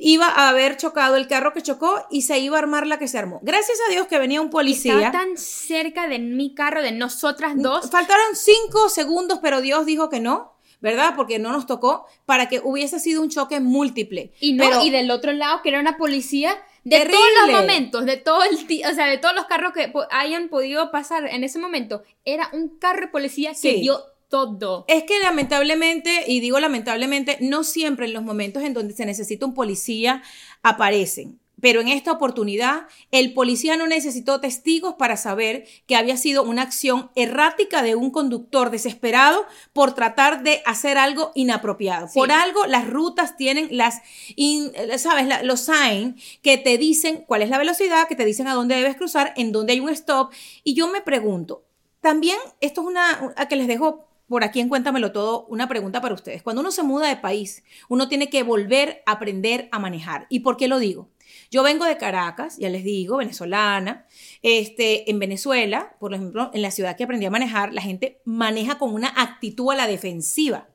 iba 0.00 0.26
a 0.26 0.48
haber 0.48 0.76
chocado 0.76 1.16
el 1.16 1.26
carro 1.26 1.52
que 1.52 1.62
chocó 1.62 2.06
y 2.10 2.22
se 2.22 2.38
iba 2.38 2.56
a 2.56 2.60
armar 2.60 2.86
la 2.86 2.98
que 2.98 3.08
se 3.08 3.18
armó. 3.18 3.40
Gracias 3.42 3.78
a 3.86 3.90
Dios 3.90 4.06
que 4.06 4.18
venía 4.18 4.40
un 4.40 4.50
policía. 4.50 4.94
estaba 4.94 5.12
tan 5.12 5.36
cerca 5.36 6.08
de 6.08 6.18
mi 6.18 6.54
carro, 6.54 6.82
de 6.82 6.92
nosotras 6.92 7.54
dos. 7.56 7.90
Faltaron 7.90 8.34
cinco 8.34 8.88
segundos, 8.88 9.40
pero 9.42 9.60
Dios 9.60 9.86
dijo 9.86 10.08
que 10.08 10.20
no, 10.20 10.54
¿verdad? 10.82 11.14
Porque 11.16 11.38
no 11.38 11.50
nos 11.52 11.66
tocó 11.66 12.04
para 12.26 12.48
que 12.50 12.60
hubiese 12.62 13.00
sido 13.00 13.22
un 13.22 13.30
choque 13.30 13.60
múltiple. 13.60 14.32
Y 14.40 14.52
no, 14.52 14.64
Pero- 14.68 14.84
y 14.84 14.90
del 14.90 15.10
otro 15.10 15.32
lado, 15.32 15.62
que 15.62 15.70
era 15.70 15.80
una 15.80 15.96
policía 15.96 16.54
de 16.84 16.98
Terrible. 16.98 17.16
todos 17.16 17.30
los 17.52 17.60
momentos, 17.60 18.04
de 18.04 18.16
todo 18.18 18.42
el 18.42 18.56
o 18.56 18.94
sea, 18.94 19.06
de 19.06 19.16
todos 19.18 19.34
los 19.34 19.46
carros 19.46 19.72
que 19.72 19.88
po- 19.88 20.06
hayan 20.10 20.48
podido 20.48 20.90
pasar 20.90 21.26
en 21.28 21.44
ese 21.44 21.58
momento, 21.58 22.02
era 22.24 22.50
un 22.52 22.76
carro 22.78 23.02
de 23.02 23.08
policía 23.08 23.52
que 23.60 23.74
dio 23.74 24.00
todo. 24.28 24.84
Es 24.88 25.04
que 25.04 25.18
lamentablemente, 25.20 26.24
y 26.26 26.40
digo 26.40 26.58
lamentablemente, 26.58 27.36
no 27.40 27.62
siempre 27.64 28.06
en 28.06 28.14
los 28.14 28.22
momentos 28.22 28.62
en 28.64 28.74
donde 28.74 28.94
se 28.94 29.06
necesita 29.06 29.46
un 29.46 29.54
policía 29.54 30.22
aparecen. 30.62 31.38
Pero 31.62 31.80
en 31.80 31.88
esta 31.88 32.12
oportunidad, 32.12 32.88
el 33.12 33.32
policía 33.32 33.76
no 33.78 33.86
necesitó 33.86 34.40
testigos 34.40 34.94
para 34.98 35.16
saber 35.16 35.64
que 35.86 35.96
había 35.96 36.18
sido 36.18 36.42
una 36.42 36.60
acción 36.62 37.10
errática 37.14 37.82
de 37.82 37.94
un 37.94 38.10
conductor 38.10 38.68
desesperado 38.70 39.46
por 39.72 39.94
tratar 39.94 40.42
de 40.42 40.60
hacer 40.66 40.98
algo 40.98 41.30
inapropiado. 41.36 42.08
Sí. 42.08 42.18
Por 42.18 42.32
algo, 42.32 42.66
las 42.66 42.86
rutas 42.90 43.36
tienen 43.36 43.68
las, 43.70 44.02
in- 44.36 44.72
¿sabes? 44.98 45.26
La- 45.28 45.42
los 45.44 45.60
signs 45.60 46.20
que 46.42 46.58
te 46.58 46.76
dicen 46.78 47.24
cuál 47.26 47.42
es 47.42 47.48
la 47.48 47.58
velocidad, 47.58 48.08
que 48.08 48.16
te 48.16 48.24
dicen 48.24 48.48
a 48.48 48.54
dónde 48.54 48.74
debes 48.74 48.96
cruzar, 48.96 49.32
en 49.36 49.52
dónde 49.52 49.72
hay 49.74 49.80
un 49.80 49.88
stop. 49.90 50.32
Y 50.64 50.74
yo 50.74 50.88
me 50.88 51.00
pregunto, 51.00 51.64
también 52.00 52.38
esto 52.60 52.80
es 52.80 52.86
una, 52.88 53.32
a 53.36 53.46
que 53.46 53.54
les 53.54 53.68
dejo 53.68 54.08
por 54.32 54.44
aquí 54.44 54.60
en 54.60 54.70
Cuéntamelo 54.70 55.12
Todo, 55.12 55.44
una 55.50 55.68
pregunta 55.68 56.00
para 56.00 56.14
ustedes. 56.14 56.42
Cuando 56.42 56.62
uno 56.62 56.70
se 56.70 56.82
muda 56.82 57.06
de 57.06 57.16
país, 57.16 57.64
uno 57.90 58.08
tiene 58.08 58.30
que 58.30 58.42
volver 58.42 59.02
a 59.04 59.12
aprender 59.12 59.68
a 59.72 59.78
manejar. 59.78 60.26
¿Y 60.30 60.40
por 60.40 60.56
qué 60.56 60.68
lo 60.68 60.78
digo? 60.78 61.10
Yo 61.50 61.62
vengo 61.62 61.84
de 61.84 61.98
Caracas, 61.98 62.56
ya 62.56 62.70
les 62.70 62.82
digo, 62.82 63.18
venezolana. 63.18 64.06
Este, 64.40 65.10
en 65.10 65.18
Venezuela, 65.18 65.96
por 66.00 66.14
ejemplo, 66.14 66.50
en 66.54 66.62
la 66.62 66.70
ciudad 66.70 66.96
que 66.96 67.04
aprendí 67.04 67.26
a 67.26 67.30
manejar, 67.30 67.74
la 67.74 67.82
gente 67.82 68.22
maneja 68.24 68.78
con 68.78 68.94
una 68.94 69.12
actitud 69.14 69.70
a 69.70 69.76
la 69.76 69.86
defensiva. 69.86 70.71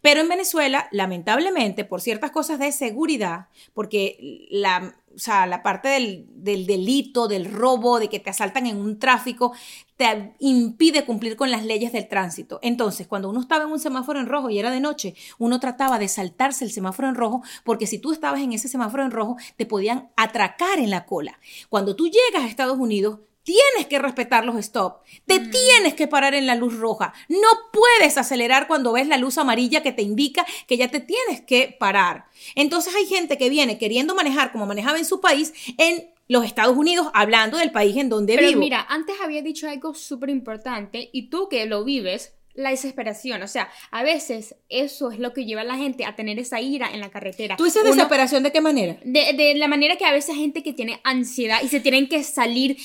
Pero 0.00 0.20
en 0.20 0.28
Venezuela, 0.28 0.88
lamentablemente, 0.92 1.84
por 1.84 2.00
ciertas 2.00 2.30
cosas 2.30 2.58
de 2.58 2.72
seguridad, 2.72 3.48
porque 3.74 4.46
la, 4.50 4.94
o 5.14 5.18
sea, 5.18 5.46
la 5.46 5.62
parte 5.62 5.88
del, 5.88 6.26
del 6.30 6.66
delito, 6.66 7.28
del 7.28 7.44
robo, 7.44 7.98
de 7.98 8.08
que 8.08 8.20
te 8.20 8.30
asaltan 8.30 8.66
en 8.66 8.76
un 8.76 8.98
tráfico, 8.98 9.52
te 9.96 10.34
impide 10.38 11.04
cumplir 11.04 11.36
con 11.36 11.50
las 11.50 11.64
leyes 11.64 11.92
del 11.92 12.08
tránsito. 12.08 12.58
Entonces, 12.62 13.06
cuando 13.06 13.28
uno 13.28 13.40
estaba 13.40 13.64
en 13.64 13.72
un 13.72 13.78
semáforo 13.78 14.18
en 14.18 14.26
rojo 14.26 14.48
y 14.48 14.58
era 14.58 14.70
de 14.70 14.80
noche, 14.80 15.14
uno 15.38 15.60
trataba 15.60 15.98
de 15.98 16.08
saltarse 16.08 16.64
el 16.64 16.70
semáforo 16.70 17.08
en 17.08 17.14
rojo 17.14 17.42
porque 17.64 17.86
si 17.86 17.98
tú 17.98 18.12
estabas 18.12 18.40
en 18.40 18.52
ese 18.52 18.68
semáforo 18.68 19.04
en 19.04 19.10
rojo, 19.10 19.36
te 19.56 19.66
podían 19.66 20.08
atracar 20.16 20.78
en 20.78 20.90
la 20.90 21.04
cola. 21.04 21.38
Cuando 21.68 21.96
tú 21.96 22.06
llegas 22.06 22.44
a 22.44 22.48
Estados 22.48 22.78
Unidos, 22.78 23.18
tienes 23.50 23.88
que 23.88 23.98
respetar 23.98 24.44
los 24.44 24.56
stop, 24.56 25.02
te 25.26 25.40
tienes 25.40 25.94
que 25.94 26.06
parar 26.06 26.34
en 26.34 26.46
la 26.46 26.54
luz 26.54 26.78
roja, 26.78 27.12
no 27.28 27.48
puedes 27.72 28.16
acelerar 28.16 28.68
cuando 28.68 28.92
ves 28.92 29.08
la 29.08 29.16
luz 29.16 29.38
amarilla 29.38 29.82
que 29.82 29.90
te 29.90 30.02
indica 30.02 30.46
que 30.68 30.76
ya 30.76 30.88
te 30.88 31.00
tienes 31.00 31.40
que 31.40 31.76
parar. 31.78 32.26
Entonces 32.54 32.94
hay 32.94 33.06
gente 33.06 33.38
que 33.38 33.50
viene 33.50 33.76
queriendo 33.76 34.14
manejar 34.14 34.52
como 34.52 34.66
manejaba 34.66 34.98
en 34.98 35.04
su 35.04 35.20
país 35.20 35.52
en 35.78 36.10
los 36.28 36.44
Estados 36.44 36.76
Unidos, 36.76 37.08
hablando 37.12 37.58
del 37.58 37.72
país 37.72 37.96
en 37.96 38.08
donde 38.08 38.36
Pero 38.36 38.46
vivo. 38.46 38.60
mira, 38.60 38.86
antes 38.88 39.16
había 39.20 39.42
dicho 39.42 39.68
algo 39.68 39.94
súper 39.94 40.30
importante 40.30 41.10
y 41.12 41.28
tú 41.28 41.48
que 41.48 41.66
lo 41.66 41.82
vives, 41.82 42.34
la 42.60 42.70
desesperación. 42.70 43.42
O 43.42 43.48
sea, 43.48 43.68
a 43.90 44.02
veces 44.02 44.54
eso 44.68 45.10
es 45.10 45.18
lo 45.18 45.32
que 45.32 45.44
lleva 45.44 45.62
a 45.62 45.64
la 45.64 45.76
gente 45.76 46.04
a 46.04 46.14
tener 46.16 46.38
esa 46.38 46.60
ira 46.60 46.88
en 46.92 47.00
la 47.00 47.10
carretera. 47.10 47.56
¿Tú 47.56 47.64
dices 47.64 47.82
Uno- 47.82 47.92
desesperación 47.94 48.42
de 48.42 48.52
qué 48.52 48.60
manera? 48.60 48.96
De, 49.04 49.32
de 49.32 49.54
la 49.56 49.68
manera 49.68 49.96
que 49.96 50.04
a 50.04 50.12
veces 50.12 50.34
hay 50.34 50.40
gente 50.42 50.62
que 50.62 50.72
tiene 50.72 51.00
ansiedad 51.04 51.60
y 51.62 51.68
se 51.68 51.80
tienen 51.80 52.08
que 52.08 52.22
salir 52.22 52.76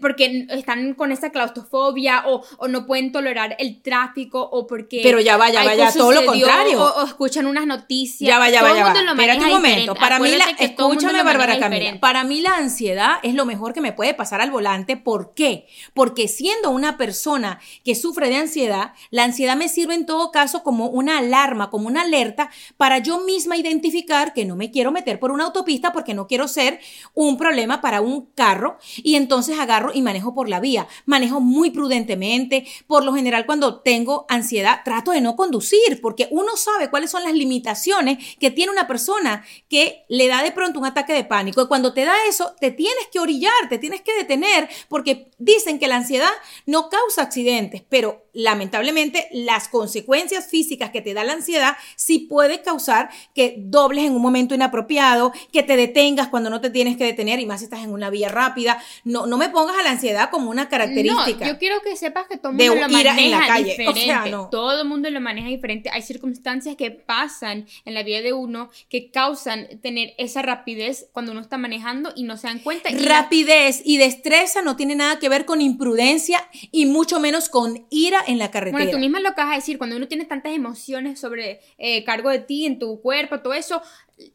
porque 0.00 0.46
están 0.50 0.94
con 0.94 1.12
esa 1.12 1.30
claustrofobia 1.30 2.24
o, 2.26 2.42
o 2.58 2.68
no 2.68 2.86
pueden 2.86 3.12
tolerar 3.12 3.56
el 3.58 3.82
tráfico 3.82 4.40
o 4.42 4.66
porque... 4.66 5.00
Pero 5.02 5.20
ya 5.20 5.36
va, 5.36 5.50
ya 5.50 5.64
va, 5.64 5.70
algo 5.72 5.84
ya, 5.84 5.92
todo 5.92 6.12
lo 6.12 6.24
contrario. 6.24 6.82
O, 6.82 7.02
o 7.02 7.06
escuchan 7.06 7.46
unas 7.46 7.66
noticias. 7.66 8.28
Ya 8.28 8.38
va, 8.38 8.48
ya 8.50 8.60
Todo 8.60 8.70
va, 8.74 8.92
Espérate 8.92 9.44
un 9.44 9.50
momento. 9.50 9.94
Para 9.94 10.18
mí, 10.18 10.30
la, 10.30 10.44
escúchame, 10.58 11.22
Bárbara 11.22 11.58
Camila. 11.58 11.68
diferente. 11.70 12.00
Para 12.00 12.24
mí, 12.24 12.40
la 12.40 12.56
ansiedad 12.56 13.18
es 13.22 13.34
lo 13.34 13.44
mejor 13.44 13.72
que 13.72 13.80
me 13.80 13.92
puede 13.92 14.14
pasar 14.14 14.40
al 14.40 14.50
volante. 14.50 14.96
¿Por 14.96 15.34
qué? 15.34 15.66
Porque 15.94 16.28
siendo 16.28 16.70
una 16.70 16.96
persona 16.96 17.60
que 17.84 17.94
sufre 17.94 18.28
de 18.28 18.36
ansiedad, 18.36 18.92
la 19.10 19.24
ansiedad 19.24 19.56
me 19.56 19.68
sirve 19.68 19.94
en 19.94 20.06
todo 20.06 20.30
caso 20.30 20.62
como 20.62 20.86
una 20.86 21.18
alarma, 21.18 21.70
como 21.70 21.88
una 21.88 22.02
alerta 22.02 22.50
para 22.76 22.98
yo 22.98 23.20
misma 23.20 23.56
identificar 23.56 24.32
que 24.32 24.44
no 24.44 24.56
me 24.56 24.70
quiero 24.70 24.92
meter 24.92 25.18
por 25.18 25.32
una 25.32 25.44
autopista 25.44 25.92
porque 25.92 26.14
no 26.14 26.26
quiero 26.26 26.48
ser 26.48 26.80
un 27.14 27.36
problema 27.36 27.80
para 27.80 28.00
un 28.00 28.26
carro. 28.34 28.78
Y 28.96 29.16
entonces 29.16 29.58
agarro 29.58 29.90
y 29.92 30.02
manejo 30.02 30.34
por 30.34 30.48
la 30.48 30.60
vía. 30.60 30.86
Manejo 31.06 31.40
muy 31.40 31.70
prudentemente. 31.70 32.66
Por 32.86 33.04
lo 33.04 33.14
general, 33.14 33.46
cuando 33.46 33.80
tengo 33.80 34.26
ansiedad, 34.28 34.82
trato 34.84 35.10
de 35.10 35.20
no 35.20 35.36
conducir 35.36 36.00
porque 36.00 36.28
uno 36.30 36.56
sabe 36.56 36.90
cuáles 36.90 37.10
son 37.10 37.24
las 37.24 37.34
limitaciones 37.34 38.36
que 38.38 38.50
tiene 38.50 38.72
una 38.72 38.86
persona 38.86 39.44
que 39.68 40.04
le 40.08 40.28
da 40.28 40.42
de 40.42 40.52
pronto 40.52 40.78
un 40.78 40.86
ataque 40.86 41.12
de 41.12 41.24
pánico. 41.24 41.62
Y 41.62 41.68
cuando 41.68 41.92
te 41.92 42.04
da 42.04 42.14
eso, 42.28 42.54
te 42.60 42.70
tienes 42.70 43.08
que 43.12 43.18
orillar, 43.18 43.68
te 43.68 43.78
tienes 43.78 44.02
que 44.02 44.14
detener 44.14 44.68
porque 44.88 45.30
dicen 45.38 45.78
que 45.78 45.88
la 45.88 45.96
ansiedad 45.96 46.30
no 46.66 46.88
causa 46.88 47.22
accidentes, 47.22 47.82
pero 47.88 48.26
lamentablemente 48.32 48.89
las 49.32 49.68
consecuencias 49.68 50.48
físicas 50.48 50.90
que 50.90 51.00
te 51.00 51.14
da 51.14 51.24
la 51.24 51.32
ansiedad 51.32 51.76
sí 51.96 52.20
puede 52.20 52.62
causar 52.62 53.10
que 53.34 53.54
dobles 53.58 54.04
en 54.04 54.14
un 54.14 54.22
momento 54.22 54.54
inapropiado, 54.54 55.32
que 55.52 55.62
te 55.62 55.76
detengas 55.76 56.28
cuando 56.28 56.50
no 56.50 56.60
te 56.60 56.70
tienes 56.70 56.96
que 56.96 57.04
detener 57.04 57.40
y 57.40 57.46
más 57.46 57.60
si 57.60 57.64
estás 57.64 57.80
en 57.84 57.92
una 57.92 58.10
vía 58.10 58.28
rápida. 58.28 58.82
No, 59.04 59.26
no 59.26 59.36
me 59.36 59.48
pongas 59.48 59.76
a 59.78 59.82
la 59.82 59.90
ansiedad 59.90 60.30
como 60.30 60.50
una 60.50 60.68
característica. 60.68 61.46
No, 61.46 61.52
yo 61.52 61.58
quiero 61.58 61.80
que 61.82 61.96
sepas 61.96 62.26
que 62.26 62.36
todo 62.36 62.52
el 62.52 62.58
mundo 62.58 62.74
lo 62.74 62.88
maneja 62.88 63.20
en 63.20 63.30
la 63.30 63.46
calle. 63.46 63.64
O 63.72 63.92
diferente. 63.92 64.00
sea, 64.00 64.26
no. 64.26 64.48
Todo 64.50 64.82
el 64.82 64.88
mundo 64.88 65.10
lo 65.10 65.20
maneja 65.20 65.48
diferente. 65.48 65.90
Hay 65.92 66.02
circunstancias 66.02 66.76
que 66.76 66.90
pasan 66.90 67.66
en 67.84 67.94
la 67.94 68.02
vida 68.02 68.20
de 68.22 68.32
uno 68.32 68.70
que 68.88 69.10
causan 69.10 69.68
tener 69.82 70.14
esa 70.18 70.42
rapidez 70.42 71.08
cuando 71.12 71.32
uno 71.32 71.40
está 71.40 71.58
manejando 71.58 72.12
y 72.16 72.22
no 72.24 72.36
se 72.36 72.46
dan 72.48 72.58
cuenta. 72.60 72.90
Y 72.90 72.94
la- 72.94 73.20
Rapidez 73.20 73.82
y 73.84 73.98
destreza 73.98 74.62
no 74.62 74.76
tiene 74.76 74.94
nada 74.94 75.18
que 75.18 75.28
ver 75.28 75.44
con 75.44 75.60
imprudencia 75.60 76.48
y 76.72 76.86
mucho 76.86 77.20
menos 77.20 77.48
con 77.48 77.86
ira 77.90 78.20
en 78.26 78.38
la 78.38 78.50
carretera. 78.50 78.78
Bueno, 78.78 78.79
tú 78.88 78.98
misma 78.98 79.20
lo 79.20 79.30
acabas 79.30 79.52
de 79.52 79.56
decir, 79.56 79.78
cuando 79.78 79.96
uno 79.96 80.08
tiene 80.08 80.24
tantas 80.24 80.52
emociones 80.52 81.18
sobre 81.18 81.60
eh, 81.78 82.04
cargo 82.04 82.30
de 82.30 82.38
ti, 82.38 82.66
en 82.66 82.78
tu 82.78 83.00
cuerpo, 83.00 83.40
todo 83.40 83.54
eso, 83.54 83.82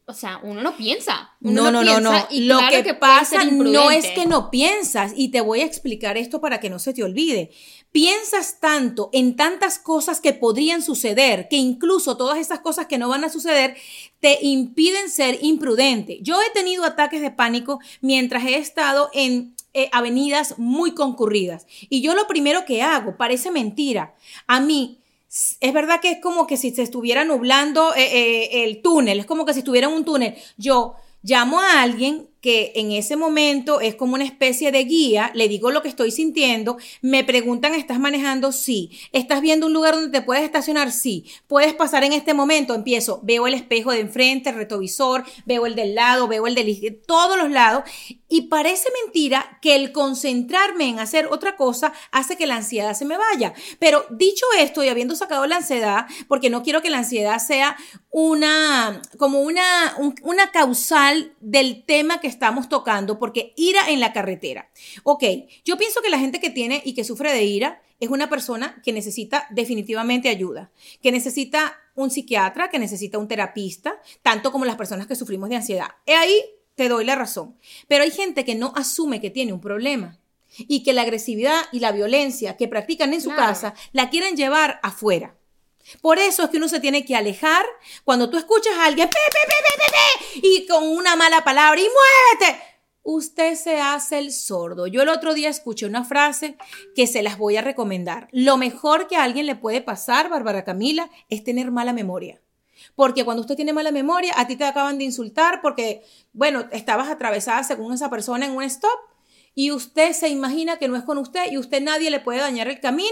o 0.06 0.12
sea, 0.12 0.40
uno 0.42 0.62
no 0.62 0.76
piensa. 0.76 1.30
Uno 1.40 1.70
No, 1.70 1.70
no, 1.70 1.84
no, 1.84 2.00
no. 2.00 2.26
y 2.30 2.40
Lo 2.42 2.58
claro 2.58 2.76
que, 2.76 2.82
puede 2.82 2.94
pasa 2.94 3.44
no 3.44 3.90
es 3.90 4.06
que 4.08 4.26
no 4.26 4.50
piensas, 4.50 5.12
y 5.16 5.30
te 5.30 5.40
voy 5.40 5.60
a 5.60 5.66
explicar 5.66 6.16
esto 6.16 6.40
para 6.40 6.60
que 6.60 6.70
no 6.70 6.78
se 6.78 6.94
te 6.94 7.02
olvide. 7.02 7.50
Piensas 7.92 8.60
tanto 8.60 9.08
en 9.12 9.36
tantas 9.36 9.78
cosas 9.78 10.20
que 10.20 10.32
podrían 10.32 10.82
suceder, 10.82 11.48
que 11.48 11.56
incluso 11.56 12.16
todas 12.16 12.38
esas 12.38 12.60
cosas 12.60 12.86
que 12.86 12.98
no 12.98 13.08
van 13.08 13.24
a 13.24 13.30
suceder 13.30 13.76
te 14.20 14.38
impiden 14.42 15.10
ser 15.10 15.38
imprudente. 15.42 16.18
Yo 16.20 16.40
he 16.42 16.50
tenido 16.52 16.84
ataques 16.84 17.20
de 17.20 17.30
pánico 17.30 17.80
mientras 18.00 18.44
he 18.44 18.56
estado 18.56 19.10
en 19.14 19.55
eh, 19.78 19.90
avenidas 19.92 20.58
muy 20.58 20.94
concurridas. 20.94 21.66
Y 21.90 22.00
yo 22.00 22.14
lo 22.14 22.26
primero 22.26 22.64
que 22.64 22.80
hago, 22.80 23.18
parece 23.18 23.50
mentira, 23.50 24.14
a 24.46 24.58
mí 24.58 25.00
es 25.60 25.72
verdad 25.74 26.00
que 26.00 26.12
es 26.12 26.20
como 26.22 26.46
que 26.46 26.56
si 26.56 26.70
se 26.70 26.82
estuviera 26.82 27.26
nublando 27.26 27.94
eh, 27.94 28.04
eh, 28.04 28.64
el 28.64 28.80
túnel, 28.80 29.20
es 29.20 29.26
como 29.26 29.44
que 29.44 29.52
si 29.52 29.58
estuviera 29.58 29.88
un 29.88 30.02
túnel. 30.02 30.34
Yo 30.56 30.94
llamo 31.22 31.60
a 31.60 31.82
alguien 31.82 32.28
que 32.40 32.70
en 32.76 32.92
ese 32.92 33.16
momento 33.16 33.80
es 33.80 33.96
como 33.96 34.14
una 34.14 34.24
especie 34.24 34.70
de 34.70 34.84
guía, 34.84 35.32
le 35.34 35.48
digo 35.48 35.72
lo 35.72 35.82
que 35.82 35.88
estoy 35.88 36.12
sintiendo, 36.12 36.76
me 37.02 37.24
preguntan, 37.24 37.74
¿estás 37.74 37.98
manejando? 37.98 38.52
Sí. 38.52 38.92
¿Estás 39.10 39.40
viendo 39.40 39.66
un 39.66 39.72
lugar 39.72 39.94
donde 39.94 40.16
te 40.16 40.24
puedes 40.24 40.44
estacionar? 40.44 40.92
Sí. 40.92 41.24
¿Puedes 41.48 41.74
pasar 41.74 42.04
en 42.04 42.12
este 42.12 42.34
momento? 42.34 42.72
Empiezo, 42.74 43.18
veo 43.24 43.48
el 43.48 43.54
espejo 43.54 43.90
de 43.90 43.98
enfrente, 43.98 44.50
el 44.50 44.56
retrovisor, 44.56 45.24
veo 45.44 45.66
el 45.66 45.74
del 45.74 45.96
lado, 45.96 46.28
veo 46.28 46.46
el 46.46 46.54
del 46.54 47.00
todos 47.04 47.36
los 47.36 47.50
lados. 47.50 47.82
Y 48.28 48.42
parece 48.48 48.88
mentira 49.04 49.58
que 49.62 49.76
el 49.76 49.92
concentrarme 49.92 50.88
en 50.88 50.98
hacer 50.98 51.26
otra 51.30 51.56
cosa 51.56 51.92
hace 52.10 52.36
que 52.36 52.46
la 52.46 52.56
ansiedad 52.56 52.94
se 52.94 53.04
me 53.04 53.16
vaya. 53.16 53.54
Pero 53.78 54.04
dicho 54.10 54.44
esto 54.58 54.82
y 54.82 54.88
habiendo 54.88 55.14
sacado 55.14 55.46
la 55.46 55.56
ansiedad, 55.56 56.06
porque 56.26 56.50
no 56.50 56.62
quiero 56.62 56.82
que 56.82 56.90
la 56.90 56.98
ansiedad 56.98 57.38
sea 57.38 57.76
una, 58.10 59.00
como 59.18 59.40
una, 59.42 59.94
un- 59.98 60.14
una 60.22 60.50
causal 60.50 61.34
del 61.40 61.84
tema 61.84 62.18
que 62.20 62.26
estamos 62.26 62.68
tocando, 62.68 63.18
porque 63.18 63.52
ira 63.56 63.88
en 63.90 64.00
la 64.00 64.12
carretera. 64.12 64.70
Ok, 65.04 65.22
yo 65.64 65.76
pienso 65.76 66.00
que 66.02 66.10
la 66.10 66.18
gente 66.18 66.40
que 66.40 66.50
tiene 66.50 66.82
y 66.84 66.94
que 66.94 67.04
sufre 67.04 67.32
de 67.32 67.44
ira 67.44 67.82
es 68.00 68.08
una 68.10 68.28
persona 68.28 68.80
que 68.84 68.92
necesita 68.92 69.46
definitivamente 69.50 70.28
ayuda, 70.28 70.70
que 71.02 71.12
necesita 71.12 71.78
un 71.94 72.10
psiquiatra, 72.10 72.68
que 72.70 72.78
necesita 72.78 73.18
un 73.18 73.28
terapista, 73.28 74.00
tanto 74.22 74.52
como 74.52 74.64
las 74.64 74.76
personas 74.76 75.06
que 75.06 75.14
sufrimos 75.14 75.48
de 75.48 75.56
ansiedad. 75.56 75.88
Y 76.04 76.10
ahí 76.12 76.44
te 76.76 76.88
doy 76.88 77.04
la 77.04 77.16
razón. 77.16 77.58
Pero 77.88 78.04
hay 78.04 78.10
gente 78.12 78.44
que 78.44 78.54
no 78.54 78.72
asume 78.76 79.20
que 79.20 79.30
tiene 79.30 79.52
un 79.52 79.60
problema 79.60 80.18
y 80.58 80.82
que 80.84 80.92
la 80.92 81.02
agresividad 81.02 81.62
y 81.72 81.80
la 81.80 81.90
violencia 81.92 82.56
que 82.56 82.68
practican 82.68 83.12
en 83.12 83.20
su 83.20 83.30
Claro. 83.30 83.42
casa 83.48 83.74
la 83.92 84.08
quieren 84.10 84.36
llevar 84.36 84.78
afuera. 84.82 85.34
Por 86.00 86.18
eso 86.18 86.44
es 86.44 86.50
que 86.50 86.56
uno 86.58 86.68
se 86.68 86.80
tiene 86.80 87.04
que 87.04 87.16
alejar 87.16 87.64
cuando 88.04 88.28
tú 88.30 88.36
escuchas 88.36 88.74
a 88.76 88.86
alguien 88.86 89.08
"Pe, 89.08 89.14
pe, 89.14 89.40
pe, 89.48 89.54
pe, 89.64 89.82
pe, 89.82 90.40
pe", 90.40 90.48
y 90.48 90.66
con 90.66 90.86
una 90.88 91.16
mala 91.16 91.44
palabra 91.44 91.80
y 91.80 91.84
muévete. 91.84 92.60
Usted 93.08 93.54
se 93.54 93.80
hace 93.80 94.18
el 94.18 94.32
sordo. 94.32 94.88
Yo 94.88 95.02
el 95.02 95.08
otro 95.08 95.32
día 95.32 95.48
escuché 95.48 95.86
una 95.86 96.04
frase 96.04 96.56
que 96.96 97.06
se 97.06 97.22
las 97.22 97.38
voy 97.38 97.56
a 97.56 97.62
recomendar. 97.62 98.26
Lo 98.32 98.56
mejor 98.56 99.06
que 99.06 99.14
a 99.16 99.22
alguien 99.22 99.46
le 99.46 99.54
puede 99.54 99.80
pasar, 99.80 100.28
Bárbara 100.28 100.64
Camila, 100.64 101.08
es 101.28 101.44
tener 101.44 101.70
mala 101.70 101.92
memoria. 101.92 102.40
Porque 102.96 103.24
cuando 103.24 103.42
usted 103.42 103.54
tiene 103.54 103.72
mala 103.72 103.92
memoria, 103.92 104.32
a 104.36 104.48
ti 104.48 104.56
te 104.56 104.64
acaban 104.64 104.98
de 104.98 105.04
insultar 105.04 105.60
porque, 105.62 106.02
bueno, 106.32 106.64
estabas 106.72 107.08
atravesada 107.08 107.62
según 107.62 107.92
esa 107.92 108.10
persona 108.10 108.46
en 108.46 108.56
un 108.56 108.64
stop 108.64 108.98
y 109.58 109.70
usted 109.70 110.12
se 110.12 110.28
imagina 110.28 110.76
que 110.76 110.86
no 110.86 110.96
es 110.96 111.02
con 111.02 111.16
usted 111.16 111.50
y 111.50 111.56
usted 111.56 111.80
nadie 111.80 112.10
le 112.10 112.20
puede 112.20 112.40
dañar 112.40 112.68
el 112.68 112.78
camino 112.78 113.08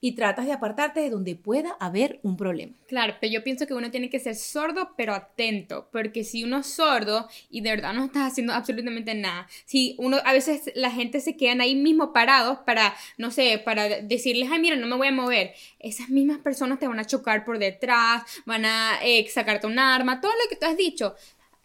y 0.00 0.12
tratas 0.12 0.46
de 0.46 0.52
apartarte 0.52 1.00
de 1.00 1.10
donde 1.10 1.34
pueda 1.34 1.72
haber 1.80 2.20
un 2.22 2.36
problema. 2.36 2.72
Claro, 2.86 3.16
pero 3.20 3.32
yo 3.32 3.42
pienso 3.42 3.66
que 3.66 3.74
uno 3.74 3.90
tiene 3.90 4.08
que 4.08 4.20
ser 4.20 4.36
sordo 4.36 4.92
pero 4.96 5.12
atento, 5.12 5.88
porque 5.90 6.22
si 6.22 6.44
uno 6.44 6.58
es 6.58 6.68
sordo 6.68 7.28
y 7.50 7.62
de 7.62 7.70
verdad 7.70 7.94
no 7.94 8.04
estás 8.04 8.30
haciendo 8.30 8.52
absolutamente 8.52 9.12
nada, 9.16 9.48
si 9.64 9.96
uno 9.98 10.18
a 10.24 10.32
veces 10.32 10.70
la 10.76 10.92
gente 10.92 11.20
se 11.20 11.36
quedan 11.36 11.60
ahí 11.60 11.74
mismo 11.74 12.12
parados 12.12 12.58
para, 12.64 12.94
no 13.16 13.32
sé, 13.32 13.60
para 13.64 13.88
decirles, 13.88 14.50
ay, 14.52 14.60
mira, 14.60 14.76
no 14.76 14.86
me 14.86 14.94
voy 14.94 15.08
a 15.08 15.12
mover, 15.12 15.52
esas 15.80 16.10
mismas 16.10 16.38
personas 16.38 16.78
te 16.78 16.86
van 16.86 17.00
a 17.00 17.06
chocar 17.06 17.44
por 17.44 17.58
detrás, 17.58 18.22
van 18.46 18.66
a 18.66 19.00
eh, 19.02 19.26
sacarte 19.28 19.66
un 19.66 19.80
arma, 19.80 20.20
todo 20.20 20.30
lo 20.30 20.48
que 20.48 20.54
tú 20.54 20.64
has 20.66 20.76
dicho. 20.76 21.16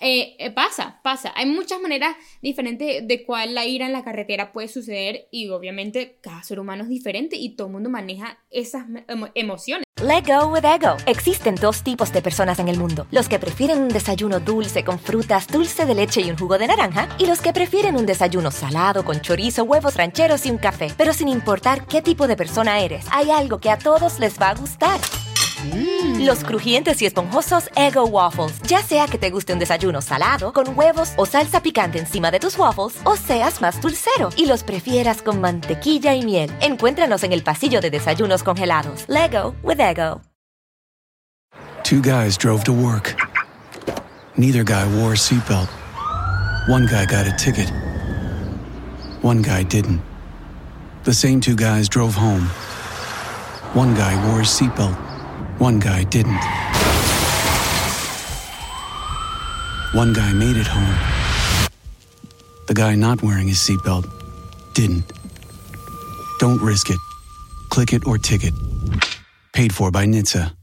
Eh, 0.05 0.35
eh, 0.37 0.51
pasa, 0.51 0.99
pasa. 1.01 1.31
Hay 1.33 1.45
muchas 1.45 1.79
maneras 1.79 2.17
diferentes 2.41 3.07
de 3.07 3.23
cuál 3.25 3.55
la 3.55 3.65
ira 3.65 3.85
en 3.85 3.93
la 3.93 4.03
carretera 4.03 4.51
puede 4.51 4.67
suceder 4.67 5.29
y 5.31 5.47
obviamente 5.47 6.17
cada 6.19 6.43
ser 6.43 6.59
humano 6.59 6.83
es 6.83 6.89
diferente 6.89 7.37
y 7.37 7.55
todo 7.55 7.67
el 7.67 7.73
mundo 7.73 7.89
maneja 7.89 8.37
esas 8.49 8.85
emociones. 9.33 9.85
Let 10.03 10.23
go 10.27 10.47
with 10.47 10.65
ego. 10.65 10.97
Existen 11.05 11.55
dos 11.55 11.83
tipos 11.83 12.11
de 12.11 12.21
personas 12.21 12.59
en 12.59 12.67
el 12.67 12.77
mundo: 12.77 13.07
los 13.11 13.29
que 13.29 13.39
prefieren 13.39 13.81
un 13.81 13.87
desayuno 13.87 14.41
dulce 14.41 14.83
con 14.83 14.99
frutas, 14.99 15.47
dulce 15.47 15.85
de 15.85 15.95
leche 15.95 16.19
y 16.19 16.29
un 16.29 16.37
jugo 16.37 16.57
de 16.57 16.67
naranja, 16.67 17.07
y 17.17 17.25
los 17.25 17.39
que 17.39 17.53
prefieren 17.53 17.95
un 17.95 18.05
desayuno 18.05 18.51
salado 18.51 19.05
con 19.05 19.21
chorizo, 19.21 19.63
huevos 19.63 19.95
rancheros 19.95 20.45
y 20.45 20.51
un 20.51 20.57
café. 20.57 20.87
Pero 20.97 21.13
sin 21.13 21.29
importar 21.29 21.87
qué 21.87 22.01
tipo 22.01 22.27
de 22.27 22.35
persona 22.35 22.81
eres, 22.81 23.05
hay 23.09 23.31
algo 23.31 23.59
que 23.59 23.69
a 23.69 23.77
todos 23.77 24.19
les 24.19 24.37
va 24.37 24.49
a 24.49 24.55
gustar. 24.55 24.99
Los 26.19 26.43
crujientes 26.43 27.01
y 27.01 27.05
esponjosos 27.05 27.69
Ego 27.75 28.05
Waffles. 28.05 28.61
Ya 28.67 28.81
sea 28.81 29.07
que 29.07 29.17
te 29.17 29.29
guste 29.29 29.53
un 29.53 29.59
desayuno 29.59 30.01
salado, 30.01 30.51
con 30.53 30.77
huevos 30.77 31.13
o 31.17 31.25
salsa 31.25 31.61
picante 31.61 31.99
encima 31.99 32.31
de 32.31 32.39
tus 32.39 32.57
waffles, 32.57 32.99
o 33.03 33.15
seas 33.15 33.61
más 33.61 33.81
dulcero 33.81 34.29
y 34.35 34.45
los 34.45 34.63
prefieras 34.63 35.21
con 35.21 35.39
mantequilla 35.39 36.15
y 36.15 36.23
miel. 36.23 36.51
Encuéntranos 36.61 37.23
en 37.23 37.31
el 37.33 37.43
pasillo 37.43 37.81
de 37.81 37.89
desayunos 37.89 38.43
congelados. 38.43 39.05
Lego 39.07 39.55
with 39.63 39.79
Ego. 39.79 40.21
Two 41.83 42.01
guys 42.01 42.37
drove 42.37 42.63
to 42.63 42.73
work. 42.73 43.15
Neither 44.37 44.63
guy 44.63 44.85
wore 44.97 45.13
a 45.13 45.17
seatbelt. 45.17 45.69
One 46.67 46.87
guy 46.87 47.05
got 47.05 47.27
a 47.27 47.35
ticket. 47.37 47.69
One 49.21 49.41
guy 49.41 49.63
didn't. 49.63 50.01
The 51.03 51.13
same 51.13 51.39
two 51.39 51.55
guys 51.55 51.89
drove 51.89 52.15
home. 52.15 52.47
One 53.73 53.93
guy 53.93 54.15
wore 54.27 54.41
a 54.41 54.45
seatbelt. 54.45 55.12
One 55.59 55.79
guy 55.79 56.03
didn't. 56.03 56.43
One 59.93 60.11
guy 60.13 60.33
made 60.33 60.57
it 60.57 60.67
home. 60.67 61.69
The 62.67 62.73
guy 62.73 62.95
not 62.95 63.21
wearing 63.21 63.47
his 63.47 63.59
seatbelt 63.59 64.05
didn't. 64.73 65.11
Don't 66.39 66.59
risk 66.61 66.89
it. 66.89 66.97
Click 67.69 67.93
it 67.93 68.05
or 68.07 68.17
ticket. 68.17 68.53
Paid 69.53 69.73
for 69.73 69.91
by 69.91 70.05
NHTSA. 70.05 70.62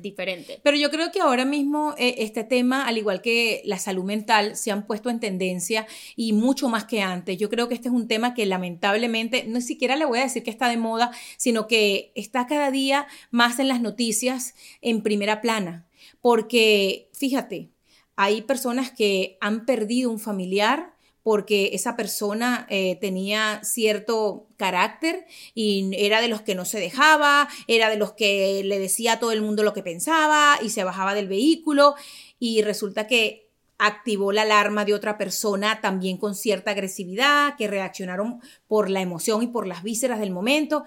Diferente. 0.00 0.60
Pero 0.62 0.76
yo 0.76 0.90
creo 0.90 1.12
que 1.12 1.20
ahora 1.20 1.44
mismo 1.44 1.94
eh, 1.98 2.16
este 2.18 2.44
tema, 2.44 2.86
al 2.86 2.96
igual 2.96 3.20
que 3.20 3.62
la 3.64 3.78
salud 3.78 4.04
mental, 4.04 4.56
se 4.56 4.70
han 4.70 4.86
puesto 4.86 5.10
en 5.10 5.20
tendencia 5.20 5.86
y 6.16 6.32
mucho 6.32 6.68
más 6.68 6.84
que 6.84 7.02
antes. 7.02 7.36
Yo 7.36 7.50
creo 7.50 7.68
que 7.68 7.74
este 7.74 7.88
es 7.88 7.94
un 7.94 8.08
tema 8.08 8.34
que 8.34 8.46
lamentablemente, 8.46 9.44
no 9.46 9.60
siquiera 9.60 9.96
le 9.96 10.06
voy 10.06 10.20
a 10.20 10.24
decir 10.24 10.42
que 10.42 10.50
está 10.50 10.68
de 10.68 10.76
moda, 10.76 11.10
sino 11.36 11.66
que 11.66 12.12
está 12.14 12.46
cada 12.46 12.70
día 12.70 13.06
más 13.30 13.58
en 13.58 13.68
las 13.68 13.80
noticias 13.80 14.54
en 14.80 15.02
primera 15.02 15.40
plana. 15.40 15.86
Porque, 16.20 17.10
fíjate, 17.12 17.70
hay 18.16 18.42
personas 18.42 18.90
que 18.90 19.36
han 19.40 19.66
perdido 19.66 20.10
un 20.10 20.18
familiar 20.18 20.93
porque 21.24 21.70
esa 21.72 21.96
persona 21.96 22.66
eh, 22.68 22.96
tenía 23.00 23.60
cierto 23.64 24.46
carácter 24.56 25.26
y 25.54 25.90
era 25.96 26.20
de 26.20 26.28
los 26.28 26.42
que 26.42 26.54
no 26.54 26.66
se 26.66 26.78
dejaba, 26.78 27.48
era 27.66 27.88
de 27.88 27.96
los 27.96 28.12
que 28.12 28.62
le 28.62 28.78
decía 28.78 29.14
a 29.14 29.18
todo 29.18 29.32
el 29.32 29.40
mundo 29.40 29.62
lo 29.62 29.72
que 29.72 29.82
pensaba 29.82 30.58
y 30.62 30.68
se 30.68 30.84
bajaba 30.84 31.14
del 31.14 31.26
vehículo 31.26 31.94
y 32.38 32.60
resulta 32.60 33.06
que 33.06 33.48
activó 33.78 34.32
la 34.32 34.42
alarma 34.42 34.84
de 34.84 34.92
otra 34.92 35.16
persona 35.16 35.80
también 35.80 36.18
con 36.18 36.34
cierta 36.34 36.72
agresividad, 36.72 37.56
que 37.56 37.68
reaccionaron 37.68 38.40
por 38.68 38.90
la 38.90 39.00
emoción 39.00 39.42
y 39.42 39.46
por 39.46 39.66
las 39.66 39.82
vísceras 39.82 40.20
del 40.20 40.30
momento. 40.30 40.84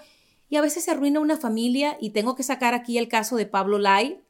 Y 0.50 0.56
a 0.56 0.62
veces 0.62 0.86
se 0.86 0.92
arruina 0.92 1.20
una 1.20 1.38
familia 1.38 1.98
y 2.00 2.12
tengo 2.12 2.36
que 2.36 2.44
sacar 2.44 2.76
aquí 2.76 3.00
el 3.00 3.08
caso 3.08 3.36
de 3.36 3.48
Pablo 3.48 3.80
Lai, 3.80 4.22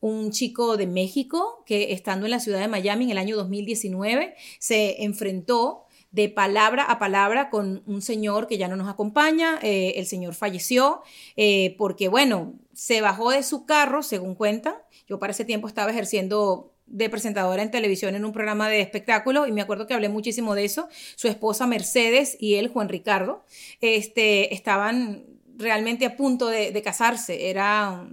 un 0.00 0.30
chico 0.30 0.76
de 0.76 0.86
México 0.86 1.62
que 1.66 1.92
estando 1.92 2.26
en 2.26 2.30
la 2.30 2.40
ciudad 2.40 2.60
de 2.60 2.68
Miami 2.68 3.04
en 3.04 3.10
el 3.10 3.18
año 3.18 3.36
2019 3.36 4.34
se 4.58 5.04
enfrentó 5.04 5.86
de 6.16 6.30
palabra 6.30 6.84
a 6.84 6.98
palabra 6.98 7.50
con 7.50 7.82
un 7.84 8.00
señor 8.00 8.46
que 8.46 8.56
ya 8.56 8.68
no 8.68 8.76
nos 8.76 8.88
acompaña. 8.88 9.58
Eh, 9.62 9.94
el 9.96 10.06
señor 10.06 10.34
falleció 10.34 11.02
eh, 11.36 11.74
porque, 11.76 12.08
bueno, 12.08 12.54
se 12.72 13.02
bajó 13.02 13.30
de 13.30 13.42
su 13.42 13.66
carro, 13.66 14.02
según 14.02 14.34
cuentan. 14.34 14.76
Yo 15.06 15.18
para 15.18 15.32
ese 15.32 15.44
tiempo 15.44 15.68
estaba 15.68 15.90
ejerciendo 15.90 16.72
de 16.86 17.10
presentadora 17.10 17.62
en 17.62 17.70
televisión 17.70 18.14
en 18.14 18.24
un 18.24 18.32
programa 18.32 18.68
de 18.70 18.80
espectáculo 18.80 19.46
y 19.46 19.52
me 19.52 19.60
acuerdo 19.60 19.86
que 19.86 19.92
hablé 19.92 20.08
muchísimo 20.08 20.54
de 20.54 20.64
eso. 20.64 20.88
Su 21.16 21.28
esposa 21.28 21.66
Mercedes 21.66 22.38
y 22.40 22.54
él, 22.54 22.68
Juan 22.68 22.88
Ricardo, 22.88 23.44
este, 23.82 24.54
estaban 24.54 25.26
realmente 25.58 26.06
a 26.06 26.16
punto 26.16 26.46
de, 26.46 26.70
de 26.70 26.82
casarse. 26.82 27.50
Era 27.50 28.08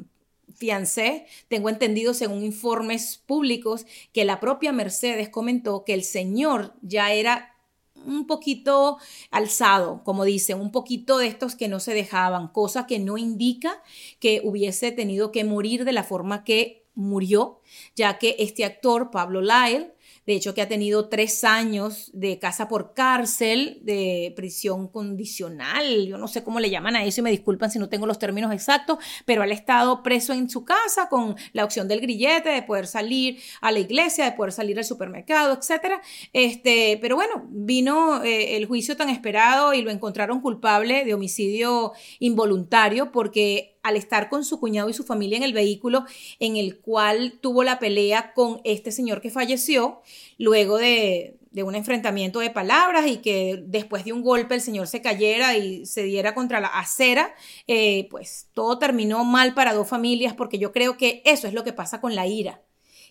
tengo 1.48 1.70
entendido 1.70 2.14
según 2.14 2.44
informes 2.44 3.22
públicos 3.26 3.86
que 4.12 4.26
la 4.26 4.40
propia 4.40 4.72
Mercedes 4.72 5.30
comentó 5.30 5.84
que 5.84 5.94
el 5.94 6.04
señor 6.04 6.74
ya 6.82 7.12
era 7.12 7.56
un 8.06 8.28
poquito 8.28 8.98
alzado, 9.32 10.04
como 10.04 10.26
dicen, 10.26 10.60
un 10.60 10.72
poquito 10.72 11.18
de 11.18 11.28
estos 11.28 11.56
que 11.56 11.68
no 11.68 11.80
se 11.80 11.94
dejaban, 11.94 12.50
cosa 12.50 12.86
que 12.86 13.00
no 13.00 13.18
indica 13.18 13.82
que 14.20 14.42
hubiese 14.44 14.92
tenido 14.92 15.32
que 15.32 15.44
morir 15.44 15.86
de 15.86 15.94
la 15.94 16.04
forma 16.04 16.44
que 16.44 16.86
murió, 16.96 17.60
ya 17.96 18.18
que 18.20 18.36
este 18.40 18.66
actor, 18.66 19.10
Pablo 19.12 19.42
Lyle, 19.42 19.93
de 20.26 20.34
hecho 20.34 20.54
que 20.54 20.62
ha 20.62 20.68
tenido 20.68 21.10
tres 21.10 21.44
años 21.44 22.10
de 22.14 22.40
casa 22.40 22.68
por 22.68 22.94
cárcel, 22.94 23.80
de 23.82 24.34
prisión 24.36 24.88
condicional, 24.88 26.08
yo 26.08 26.18
no 26.18 26.28
sé 26.28 26.44
cómo 26.44 26.60
le 26.60 26.70
llaman 26.70 26.96
a 26.96 27.04
eso 27.04 27.22
y 27.22 27.24
me 27.24 27.32
disculpan 27.32 27.72
si 27.72 27.80
no 27.80 27.90
tengo 27.90 28.06
los 28.06 28.20
términos 28.20 28.54
exactos, 28.54 28.98
pero 29.26 29.44
él 29.44 29.52
ha 29.52 29.56
estado 29.56 30.04
preso 30.04 30.34
en 30.34 30.50
su 30.50 30.64
casa 30.64 31.10
con 31.10 31.36
la 31.52 31.66
opción 31.66 31.88
del 31.88 32.02
grillete, 32.02 32.50
de 32.50 32.64
poder 32.64 32.88
salir 32.88 33.40
a 33.62 33.72
la 33.72 33.80
iglesia, 33.80 34.26
de 34.26 34.32
poder 34.32 34.52
salir 34.52 34.78
al 34.78 34.86
supermercado, 34.86 35.54
etc. 35.54 36.02
Este, 36.32 36.98
pero 37.02 37.16
bueno, 37.16 37.46
vino 37.50 38.24
eh, 38.24 38.56
el 38.58 38.66
juicio 38.66 38.96
tan 38.96 39.10
esperado 39.10 39.74
y 39.74 39.82
lo 39.82 39.92
encontraron 39.92 40.42
culpable 40.42 41.06
de 41.06 41.14
homicidio 41.14 41.94
involuntario 42.20 43.12
porque 43.12 43.73
al 43.84 43.98
estar 43.98 44.30
con 44.30 44.44
su 44.46 44.60
cuñado 44.60 44.90
y 44.90 44.94
su 44.94 45.04
familia 45.04 45.38
en 45.38 45.44
el 45.44 45.54
vehículo 45.54 46.06
en 46.40 46.58
el 46.58 46.80
cual 46.80 47.38
tuvo 47.42 47.64
la 47.64 47.80
pelea 47.80 48.34
con 48.34 48.62
este 48.64 48.92
señor 48.92 49.22
que 49.22 49.30
falleció, 49.30 50.02
luego 50.38 50.78
de, 50.78 51.38
un 51.64 51.76
enfrentamiento 51.76 52.40
de 52.40 52.50
palabras 52.50 53.06
y 53.08 53.18
que 53.18 53.62
después 53.68 54.06
de 54.06 54.14
un 54.14 54.24
golpe 54.24 54.56
el 54.56 54.62
señor 54.62 54.88
se 54.88 55.02
cayera 55.02 55.56
y 55.56 55.86
se 55.86 56.04
diera 56.04 56.34
contra 56.34 56.60
la 56.60 56.68
acera, 56.68 57.36
eh, 57.68 58.08
pues 58.10 58.48
todo 58.54 58.80
terminó 58.80 59.24
mal 59.24 59.54
para 59.54 59.74
dos 59.74 59.88
familias 59.88 60.34
porque 60.34 60.58
yo 60.58 60.72
creo 60.72 60.98
que 60.98 61.22
eso 61.26 61.48
es 61.48 61.54
lo 61.54 61.64
que 61.64 61.74
pasa 61.74 62.02
con 62.02 62.16
la 62.16 62.26
ira, 62.26 62.62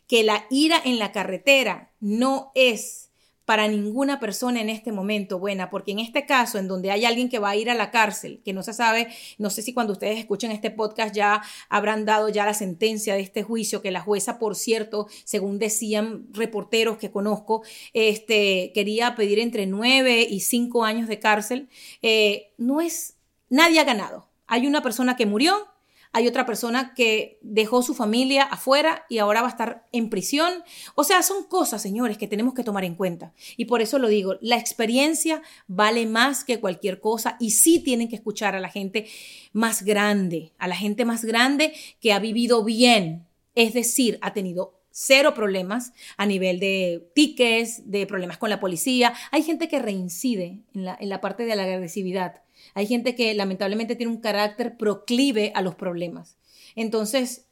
que 0.09 0.25
la 0.25 0.47
ira 0.51 0.81
en 0.85 0.99
la 0.99 1.13
carretera 1.13 1.93
no 2.01 2.51
es 2.57 3.12
para 3.45 3.67
ninguna 3.69 4.21
persona 4.21 4.61
en 4.61 4.69
este 4.69 4.93
momento 4.93 5.39
buena, 5.39 5.71
porque 5.71 5.93
en 5.93 5.99
este 5.99 6.27
caso, 6.27 6.59
en 6.59 6.69
donde 6.69 6.91
hay 6.91 7.05
alguien 7.05 7.29
que 7.29 7.39
va 7.39 7.51
a 7.51 7.57
ir 7.57 7.71
a 7.71 7.75
la 7.75 7.91
cárcel, 7.91 8.41
que 8.45 8.53
no 8.53 8.63
se 8.63 8.73
sabe, 8.73 9.09
no 9.39 9.51
sé 9.51 9.63
si 9.63 9.73
cuando 9.73 9.93
ustedes 9.93 10.19
escuchen 10.19 10.53
este 10.53 10.71
podcast 10.71 11.15
ya 11.15 11.43
habrán 11.69 12.05
dado 12.05 12.29
ya 12.29 12.45
la 12.45 12.55
sentencia 12.55 13.15
de 13.15 13.21
este 13.21 13.43
juicio, 13.43 13.83
que 13.83 13.91
la 13.91 14.01
jueza, 14.01 14.39
por 14.39 14.55
cierto, 14.55 15.09
según 15.25 15.59
decían 15.59 16.27
reporteros 16.33 16.99
que 16.99 17.11
conozco, 17.11 17.63
este, 17.93 18.73
quería 18.75 19.15
pedir 19.17 19.39
entre 19.39 19.67
nueve 19.67 20.27
y 20.29 20.41
cinco 20.41 20.85
años 20.85 21.09
de 21.09 21.19
cárcel, 21.19 21.69
eh, 22.03 22.53
no 22.59 22.81
es, 22.81 23.17
nadie 23.49 23.81
ha 23.81 23.85
ganado. 23.85 24.29
Hay 24.47 24.67
una 24.67 24.83
persona 24.83 25.17
que 25.17 25.27
murió, 25.27 25.72
hay 26.13 26.29
otra 26.29 26.45
persona 26.45 26.93
que 26.95 27.39
dejó 27.41 27.83
su 27.83 27.95
familia 27.95 28.45
afuera 28.45 29.05
y 29.09 29.19
ahora 29.19 29.41
va 29.41 29.49
a 29.49 29.51
estar 29.51 29.89
en 29.93 30.11
prisión. 30.11 30.53
O 30.95 31.05
sea, 31.05 31.23
son 31.23 31.45
cosas, 31.45 31.81
señores, 31.81 32.19
que 32.19 32.29
tenemos 32.29 32.55
que 32.55 32.65
tomar 32.65 32.85
en 32.85 32.95
cuenta. 32.95 33.33
Y 33.57 33.65
por 33.65 33.81
eso 33.81 33.99
lo 33.99 34.09
digo, 34.09 34.37
la 34.41 34.59
experiencia 34.59 35.43
vale 35.67 36.07
más 36.07 36.45
que 36.45 36.61
cualquier 36.61 37.01
cosa 37.01 37.37
y 37.41 37.51
sí 37.51 37.81
tienen 37.81 38.09
que 38.09 38.17
escuchar 38.17 38.55
a 38.55 38.61
la 38.61 38.69
gente 38.69 39.07
más 39.53 39.83
grande, 39.85 40.53
a 40.59 40.69
la 40.69 40.77
gente 40.77 41.05
más 41.05 41.25
grande 41.25 41.73
que 42.01 42.13
ha 42.13 42.19
vivido 42.19 42.63
bien, 42.63 43.27
es 43.55 43.73
decir, 43.73 44.19
ha 44.21 44.33
tenido 44.33 44.83
cero 44.91 45.33
problemas 45.35 45.93
a 46.19 46.27
nivel 46.27 46.61
de 46.61 47.11
tickets, 47.15 47.91
de 47.91 48.07
problemas 48.07 48.37
con 48.37 48.51
la 48.51 48.61
policía. 48.61 49.15
Hay 49.31 49.43
gente 49.43 49.69
que 49.69 49.79
reincide 49.79 50.61
en 50.75 50.85
la, 50.85 50.97
en 51.01 51.09
la 51.09 51.21
parte 51.21 51.45
de 51.45 51.57
la 51.57 51.65
agresividad. 51.65 52.43
Hay 52.75 52.87
gente 52.87 53.15
que 53.15 53.35
lamentablemente 53.35 53.97
tiene 53.97 54.13
un 54.13 54.21
carácter 54.21 54.77
proclive 54.77 55.53
a 55.55 55.63
los 55.63 55.75
problemas. 55.75 56.37
Entonces, 56.75 57.47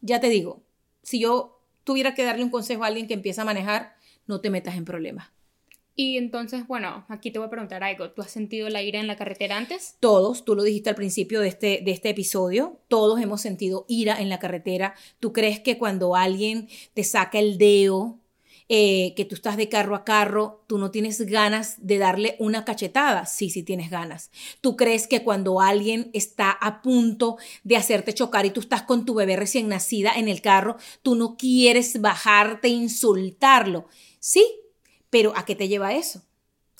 ya 0.00 0.20
te 0.20 0.28
digo, 0.28 0.62
si 1.02 1.20
yo 1.20 1.60
tuviera 1.84 2.14
que 2.14 2.24
darle 2.24 2.44
un 2.44 2.50
consejo 2.50 2.84
a 2.84 2.88
alguien 2.88 3.06
que 3.06 3.14
empieza 3.14 3.42
a 3.42 3.46
manejar, 3.46 3.96
no 4.26 4.40
te 4.40 4.50
metas 4.50 4.76
en 4.76 4.84
problemas. 4.84 5.28
Y 5.96 6.18
entonces, 6.18 6.66
bueno, 6.66 7.04
aquí 7.08 7.30
te 7.30 7.38
voy 7.38 7.46
a 7.46 7.50
preguntar 7.50 7.84
algo. 7.84 8.10
¿Tú 8.10 8.22
has 8.22 8.30
sentido 8.30 8.68
la 8.68 8.82
ira 8.82 8.98
en 8.98 9.06
la 9.06 9.16
carretera 9.16 9.56
antes? 9.56 9.96
Todos, 10.00 10.44
tú 10.44 10.56
lo 10.56 10.64
dijiste 10.64 10.90
al 10.90 10.96
principio 10.96 11.40
de 11.40 11.48
este, 11.48 11.82
de 11.84 11.92
este 11.92 12.10
episodio, 12.10 12.80
todos 12.88 13.20
hemos 13.20 13.40
sentido 13.40 13.84
ira 13.86 14.20
en 14.20 14.28
la 14.28 14.40
carretera. 14.40 14.94
¿Tú 15.20 15.32
crees 15.32 15.60
que 15.60 15.78
cuando 15.78 16.16
alguien 16.16 16.68
te 16.94 17.04
saca 17.04 17.38
el 17.38 17.58
dedo, 17.58 18.18
eh, 18.68 19.12
que 19.16 19.24
tú 19.24 19.34
estás 19.34 19.56
de 19.56 19.68
carro 19.68 19.94
a 19.94 20.04
carro, 20.04 20.64
tú 20.66 20.78
no 20.78 20.90
tienes 20.90 21.20
ganas 21.22 21.76
de 21.78 21.98
darle 21.98 22.36
una 22.38 22.64
cachetada? 22.64 23.26
Sí, 23.26 23.50
sí 23.50 23.62
tienes 23.62 23.90
ganas. 23.90 24.30
¿Tú 24.60 24.76
crees 24.76 25.06
que 25.06 25.22
cuando 25.22 25.60
alguien 25.60 26.10
está 26.14 26.50
a 26.50 26.80
punto 26.82 27.36
de 27.62 27.76
hacerte 27.76 28.14
chocar 28.14 28.46
y 28.46 28.50
tú 28.50 28.60
estás 28.60 28.82
con 28.82 29.04
tu 29.04 29.14
bebé 29.14 29.36
recién 29.36 29.68
nacida 29.68 30.12
en 30.16 30.28
el 30.28 30.40
carro, 30.40 30.76
tú 31.02 31.14
no 31.14 31.36
quieres 31.36 32.00
bajarte 32.00 32.68
e 32.68 32.72
insultarlo? 32.72 33.86
Sí, 34.18 34.46
pero 35.10 35.32
¿a 35.36 35.44
qué 35.44 35.54
te 35.54 35.68
lleva 35.68 35.94
eso? 35.94 36.22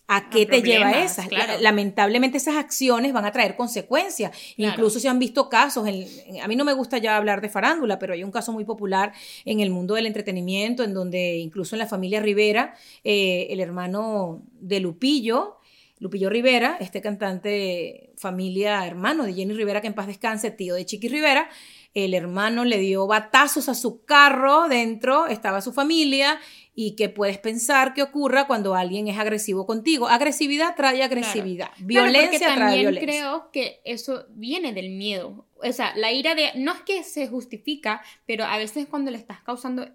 ¿A 0.06 0.28
qué 0.28 0.44
te 0.44 0.60
lleva 0.62 0.90
problemas, 0.90 1.18
esa? 1.18 1.28
claro. 1.28 1.54
Lamentablemente 1.60 2.36
esas 2.36 2.56
acciones 2.56 3.12
van 3.14 3.24
a 3.24 3.32
traer 3.32 3.56
consecuencias. 3.56 4.32
Claro. 4.56 4.72
Incluso 4.74 5.00
se 5.00 5.08
han 5.08 5.18
visto 5.18 5.48
casos, 5.48 5.88
en- 5.88 6.06
en- 6.26 6.42
a 6.42 6.46
mí 6.48 6.56
no 6.56 6.64
me 6.64 6.74
gusta 6.74 6.98
ya 6.98 7.16
hablar 7.16 7.40
de 7.40 7.48
farándula, 7.48 7.98
pero 7.98 8.12
hay 8.12 8.22
un 8.22 8.30
caso 8.30 8.52
muy 8.52 8.64
popular 8.64 9.12
en 9.46 9.60
el 9.60 9.70
mundo 9.70 9.94
del 9.94 10.06
entretenimiento, 10.06 10.84
en 10.84 10.92
donde 10.92 11.36
incluso 11.38 11.74
en 11.74 11.78
la 11.78 11.86
familia 11.86 12.20
Rivera, 12.20 12.74
eh, 13.02 13.46
el 13.50 13.60
hermano 13.60 14.42
de 14.60 14.80
Lupillo, 14.80 15.56
Lupillo 16.00 16.28
Rivera, 16.28 16.76
este 16.80 17.00
cantante, 17.00 18.12
familia, 18.16 18.86
hermano 18.86 19.24
de 19.24 19.32
Jenny 19.34 19.54
Rivera, 19.54 19.80
que 19.80 19.86
en 19.86 19.94
paz 19.94 20.06
descanse, 20.06 20.50
tío 20.50 20.74
de 20.74 20.84
Chiqui 20.84 21.08
Rivera, 21.08 21.48
el 21.94 22.12
hermano 22.14 22.64
le 22.64 22.78
dio 22.78 23.06
batazos 23.06 23.68
a 23.68 23.74
su 23.74 24.04
carro, 24.04 24.68
dentro 24.68 25.26
estaba 25.28 25.60
su 25.60 25.72
familia, 25.72 26.38
y 26.74 26.96
que 26.96 27.08
puedes 27.08 27.38
pensar 27.38 27.94
que 27.94 28.02
ocurra 28.02 28.46
cuando 28.46 28.74
alguien 28.74 29.06
es 29.06 29.16
agresivo 29.18 29.64
contigo. 29.66 30.08
Agresividad 30.08 30.74
trae 30.74 31.02
agresividad, 31.02 31.70
Claro, 31.70 31.86
violencia 31.86 32.30
porque 32.30 32.38
trae 32.38 32.58
también 32.58 32.80
violencia. 32.80 33.06
creo 33.06 33.50
que 33.52 33.80
eso 33.84 34.26
viene 34.30 34.72
del 34.72 34.90
miedo. 34.90 35.46
O 35.56 35.72
sea, 35.72 35.94
la 35.96 36.12
ira 36.12 36.34
de... 36.34 36.50
No 36.56 36.72
es 36.72 36.80
que 36.80 37.04
se 37.04 37.28
justifica, 37.28 38.02
pero 38.26 38.44
a 38.44 38.58
veces 38.58 38.86
cuando 38.88 39.10
le 39.12 39.18
estás 39.18 39.40
causando 39.42 39.88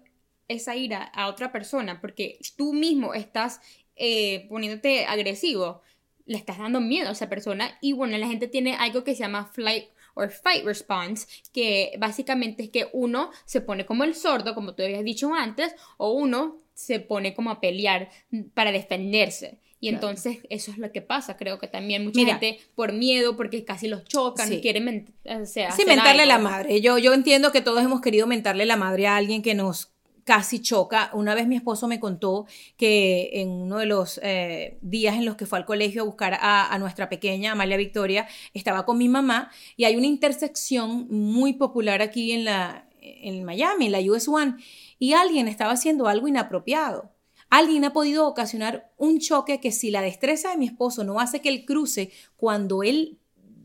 esa 0.48 0.74
ira 0.74 1.02
a 1.02 1.28
otra 1.28 1.52
persona, 1.52 2.00
porque 2.00 2.38
tú 2.56 2.72
mismo 2.72 3.12
estás 3.12 3.60
eh, 3.94 4.46
poniéndote 4.48 5.04
agresivo, 5.04 5.82
le 6.24 6.38
estás 6.38 6.58
dando 6.58 6.80
miedo 6.80 7.10
a 7.10 7.12
esa 7.12 7.28
persona. 7.28 7.76
Y 7.82 7.92
bueno, 7.92 8.16
la 8.16 8.26
gente 8.26 8.48
tiene 8.48 8.74
algo 8.74 9.04
que 9.04 9.14
se 9.14 9.20
llama 9.20 9.44
flight 9.52 9.88
or 10.20 10.30
fight 10.30 10.64
response, 10.64 11.26
que 11.52 11.92
básicamente 11.98 12.62
es 12.64 12.70
que 12.70 12.88
uno 12.92 13.30
se 13.44 13.60
pone 13.60 13.86
como 13.86 14.04
el 14.04 14.14
sordo, 14.14 14.54
como 14.54 14.74
tú 14.74 14.82
habías 14.82 15.04
dicho 15.04 15.34
antes, 15.34 15.74
o 15.96 16.12
uno 16.12 16.58
se 16.74 17.00
pone 17.00 17.34
como 17.34 17.50
a 17.50 17.60
pelear 17.60 18.10
para 18.54 18.72
defenderse. 18.72 19.58
Y 19.82 19.88
Claro. 19.88 20.08
entonces 20.08 20.38
eso 20.50 20.70
es 20.70 20.76
lo 20.78 20.92
que 20.92 21.00
pasa. 21.00 21.36
Creo 21.38 21.58
que 21.58 21.66
también 21.66 22.04
mucha 22.04 22.20
Mira. 22.20 22.32
gente 22.38 22.60
por 22.74 22.92
miedo, 22.92 23.36
porque 23.36 23.64
casi 23.64 23.88
los 23.88 24.04
chocan, 24.04 24.46
Sí. 24.48 24.60
quieren 24.60 24.84
men- 24.84 25.14
o 25.24 25.46
sea, 25.46 25.72
Sí, 25.72 25.84
mentarle 25.86 26.22
algo. 26.24 26.34
la 26.34 26.38
madre. 26.38 26.80
Yo, 26.82 26.98
yo 26.98 27.14
entiendo 27.14 27.50
que 27.50 27.62
todos 27.62 27.82
hemos 27.82 28.00
querido 28.02 28.26
mentarle 28.26 28.66
la 28.66 28.76
madre 28.76 29.06
a 29.06 29.16
alguien 29.16 29.40
que 29.42 29.54
nos 29.54 29.90
casi 30.24 30.60
choca. 30.60 31.10
Una 31.12 31.34
vez 31.34 31.46
mi 31.46 31.56
esposo 31.56 31.88
me 31.88 32.00
contó 32.00 32.46
que 32.76 33.30
en 33.34 33.50
uno 33.50 33.78
de 33.78 33.86
los 33.86 34.20
eh, 34.22 34.78
días 34.80 35.16
en 35.16 35.24
los 35.24 35.36
que 35.36 35.46
fue 35.46 35.58
al 35.58 35.64
colegio 35.64 36.02
a 36.02 36.04
buscar 36.04 36.38
a, 36.40 36.76
nuestra 36.78 37.08
pequeña 37.08 37.52
Amalia 37.52 37.76
Victoria, 37.76 38.26
estaba 38.54 38.84
con 38.86 38.98
mi 38.98 39.08
mamá 39.08 39.50
y 39.76 39.84
hay 39.84 39.96
una 39.96 40.06
intersección 40.06 41.06
muy 41.08 41.54
popular 41.54 42.02
aquí 42.02 42.32
en, 42.32 42.44
la, 42.44 42.88
en 43.00 43.44
Miami, 43.44 43.86
en 43.86 43.92
la 43.92 44.00
US 44.00 44.28
One, 44.28 44.56
y 44.98 45.12
alguien 45.12 45.48
estaba 45.48 45.72
haciendo 45.72 46.08
algo 46.08 46.28
inapropiado. 46.28 47.12
Alguien 47.50 47.84
ha 47.84 47.92
podido 47.92 48.28
ocasionar 48.28 48.92
un 48.96 49.18
choque 49.18 49.60
que 49.60 49.72
si 49.72 49.90
la 49.90 50.02
destreza 50.02 50.50
de 50.50 50.56
mi 50.56 50.66
esposo 50.66 51.02
no 51.02 51.18
hace 51.18 51.40
que 51.40 51.48
él 51.48 51.64
cruce 51.64 52.12
cuando 52.36 52.82
él 52.82 53.19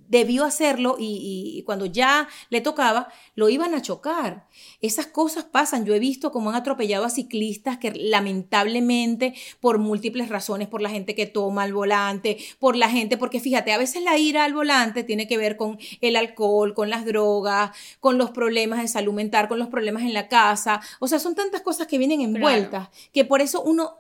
debió 0.07 0.43
hacerlo 0.45 0.95
y, 0.99 1.53
y 1.57 1.63
cuando 1.63 1.85
ya 1.85 2.27
le 2.49 2.61
tocaba, 2.61 3.09
lo 3.35 3.49
iban 3.49 3.73
a 3.73 3.81
chocar. 3.81 4.47
Esas 4.81 5.07
cosas 5.07 5.45
pasan. 5.45 5.85
Yo 5.85 5.93
he 5.95 5.99
visto 5.99 6.31
cómo 6.31 6.49
han 6.49 6.55
atropellado 6.55 7.05
a 7.05 7.09
ciclistas 7.09 7.77
que 7.77 7.91
lamentablemente 7.91 9.33
por 9.59 9.77
múltiples 9.79 10.29
razones, 10.29 10.67
por 10.67 10.81
la 10.81 10.89
gente 10.89 11.15
que 11.15 11.25
toma 11.25 11.63
al 11.63 11.73
volante, 11.73 12.37
por 12.59 12.75
la 12.75 12.89
gente, 12.89 13.17
porque 13.17 13.39
fíjate, 13.39 13.71
a 13.73 13.77
veces 13.77 14.03
la 14.03 14.17
ira 14.17 14.43
al 14.43 14.53
volante 14.53 15.03
tiene 15.03 15.27
que 15.27 15.37
ver 15.37 15.57
con 15.57 15.77
el 16.01 16.15
alcohol, 16.15 16.73
con 16.73 16.89
las 16.89 17.05
drogas, 17.05 17.71
con 17.99 18.17
los 18.17 18.31
problemas 18.31 18.81
de 18.81 18.87
salud 18.87 19.13
mental, 19.13 19.47
con 19.47 19.59
los 19.59 19.67
problemas 19.69 20.03
en 20.03 20.13
la 20.13 20.27
casa. 20.27 20.81
O 20.99 21.07
sea, 21.07 21.19
son 21.19 21.35
tantas 21.35 21.61
cosas 21.61 21.87
que 21.87 21.97
vienen 21.97 22.21
envueltas 22.21 22.89
que 23.13 23.25
por 23.25 23.41
eso 23.41 23.61
uno 23.63 23.99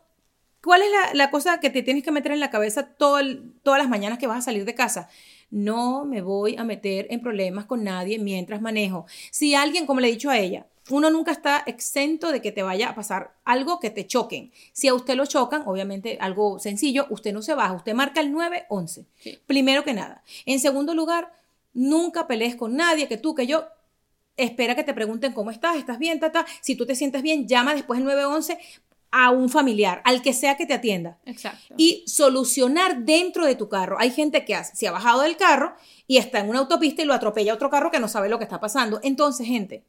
¿Cuál 0.63 0.81
es 0.81 0.87
la, 0.89 1.13
la 1.13 1.29
cosa 1.29 1.59
que 1.59 1.69
te 1.69 1.83
tienes 1.83 2.03
que 2.03 2.11
meter 2.11 2.31
en 2.31 2.39
la 2.39 2.49
cabeza 2.49 2.87
todo 2.95 3.19
el- 3.19 3.53
todas 3.61 3.77
las 3.79 3.87
mañanas 3.87 4.17
que 4.17 4.25
vas 4.25 4.39
a 4.39 4.41
salir 4.41 4.65
de 4.65 4.73
casa? 4.73 5.09
No 5.49 6.05
me 6.05 6.21
voy 6.21 6.55
a 6.57 6.63
meter 6.63 7.07
en 7.09 7.21
problemas 7.21 7.65
con 7.65 7.83
nadie 7.83 8.19
mientras 8.19 8.61
manejo. 8.61 9.05
Si 9.31 9.55
alguien, 9.55 9.85
como 9.85 9.99
le 9.99 10.07
he 10.07 10.11
dicho 10.11 10.29
a 10.29 10.37
ella, 10.37 10.65
uno 10.89 11.09
nunca 11.09 11.31
está 11.31 11.63
exento 11.65 12.31
de 12.31 12.41
que 12.41 12.51
te 12.51 12.61
vaya 12.61 12.89
a 12.89 12.95
pasar 12.95 13.35
algo 13.43 13.79
que 13.79 13.89
te 13.89 14.05
choquen. 14.05 14.51
Si 14.71 14.87
a 14.87 14.93
usted 14.93 15.15
lo 15.15 15.25
chocan, 15.25 15.63
obviamente 15.65 16.17
algo 16.21 16.59
sencillo, 16.59 17.07
usted 17.09 17.33
no 17.33 17.41
se 17.41 17.55
baja, 17.55 17.73
usted 17.73 17.93
marca 17.93 18.21
el 18.21 18.31
911. 18.31 19.05
Sí. 19.17 19.39
Primero 19.47 19.83
que 19.83 19.93
nada. 19.93 20.23
En 20.45 20.59
segundo 20.59 20.93
lugar, 20.93 21.33
nunca 21.73 22.27
pelees 22.27 22.55
con 22.55 22.75
nadie, 22.75 23.07
que 23.07 23.17
tú, 23.17 23.33
que 23.33 23.47
yo, 23.47 23.65
espera 24.37 24.75
que 24.75 24.83
te 24.83 24.93
pregunten 24.93 25.33
cómo 25.33 25.49
estás, 25.49 25.77
estás 25.77 25.97
bien, 25.97 26.19
tata. 26.19 26.45
Si 26.61 26.75
tú 26.75 26.85
te 26.85 26.95
sientes 26.95 27.21
bien, 27.23 27.47
llama 27.47 27.73
después 27.73 27.99
el 27.99 28.05
911 28.05 28.59
a 29.17 29.29
un 29.31 29.49
familiar, 29.49 30.01
al 30.03 30.21
que 30.21 30.33
sea 30.33 30.57
que 30.57 30.65
te 30.65 30.73
atienda. 30.73 31.17
Exacto. 31.25 31.73
Y 31.77 32.03
solucionar 32.05 33.05
dentro 33.05 33.45
de 33.45 33.55
tu 33.55 33.69
carro. 33.69 33.95
Hay 33.97 34.11
gente 34.11 34.43
que 34.43 34.55
hace- 34.55 34.75
se 34.75 34.87
ha 34.89 34.91
bajado 34.91 35.21
del 35.21 35.37
carro 35.37 35.73
y 36.05 36.17
está 36.17 36.39
en 36.39 36.49
una 36.49 36.59
autopista 36.59 37.01
y 37.01 37.05
lo 37.05 37.13
atropella 37.13 37.53
otro 37.53 37.69
carro 37.69 37.91
que 37.91 37.99
no 38.01 38.09
sabe 38.09 38.27
lo 38.27 38.37
que 38.39 38.43
está 38.43 38.59
pasando. 38.59 38.99
Entonces, 39.03 39.47
gente, 39.47 39.85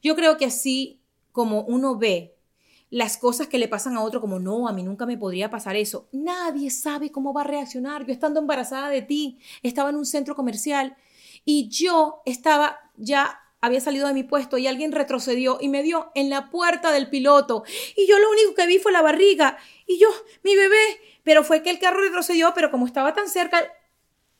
yo 0.00 0.14
creo 0.14 0.36
que 0.36 0.44
así 0.44 1.00
como 1.32 1.62
uno 1.62 1.96
ve 1.96 2.36
las 2.90 3.16
cosas 3.16 3.48
que 3.48 3.58
le 3.58 3.66
pasan 3.68 3.96
a 3.96 4.02
otro, 4.02 4.20
como 4.20 4.38
no, 4.38 4.68
a 4.68 4.72
mí 4.72 4.82
nunca 4.84 5.06
me 5.06 5.18
podría 5.18 5.50
pasar 5.50 5.74
eso. 5.74 6.08
Nadie 6.12 6.70
sabe 6.70 7.10
cómo 7.10 7.32
va 7.32 7.40
a 7.40 7.44
reaccionar. 7.44 8.06
Yo 8.06 8.12
estando 8.12 8.38
embarazada 8.40 8.88
de 8.90 9.02
ti, 9.02 9.38
estaba 9.64 9.90
en 9.90 9.96
un 9.96 10.06
centro 10.06 10.34
comercial 10.36 10.96
y 11.44 11.68
yo 11.68 12.22
estaba 12.24 12.78
ya 12.96 13.40
había 13.60 13.80
salido 13.80 14.06
de 14.06 14.14
mi 14.14 14.22
puesto 14.22 14.58
y 14.58 14.66
alguien 14.66 14.92
retrocedió 14.92 15.58
y 15.60 15.68
me 15.68 15.82
dio 15.82 16.10
en 16.14 16.30
la 16.30 16.50
puerta 16.50 16.92
del 16.92 17.10
piloto 17.10 17.64
y 17.96 18.06
yo 18.06 18.18
lo 18.18 18.30
único 18.30 18.54
que 18.54 18.66
vi 18.66 18.78
fue 18.78 18.92
la 18.92 19.02
barriga 19.02 19.58
y 19.86 19.98
yo, 19.98 20.08
mi 20.42 20.54
bebé, 20.54 21.00
pero 21.24 21.42
fue 21.42 21.62
que 21.62 21.70
el 21.70 21.78
carro 21.78 22.00
retrocedió, 22.00 22.52
pero 22.54 22.70
como 22.70 22.86
estaba 22.86 23.14
tan 23.14 23.28
cerca, 23.28 23.72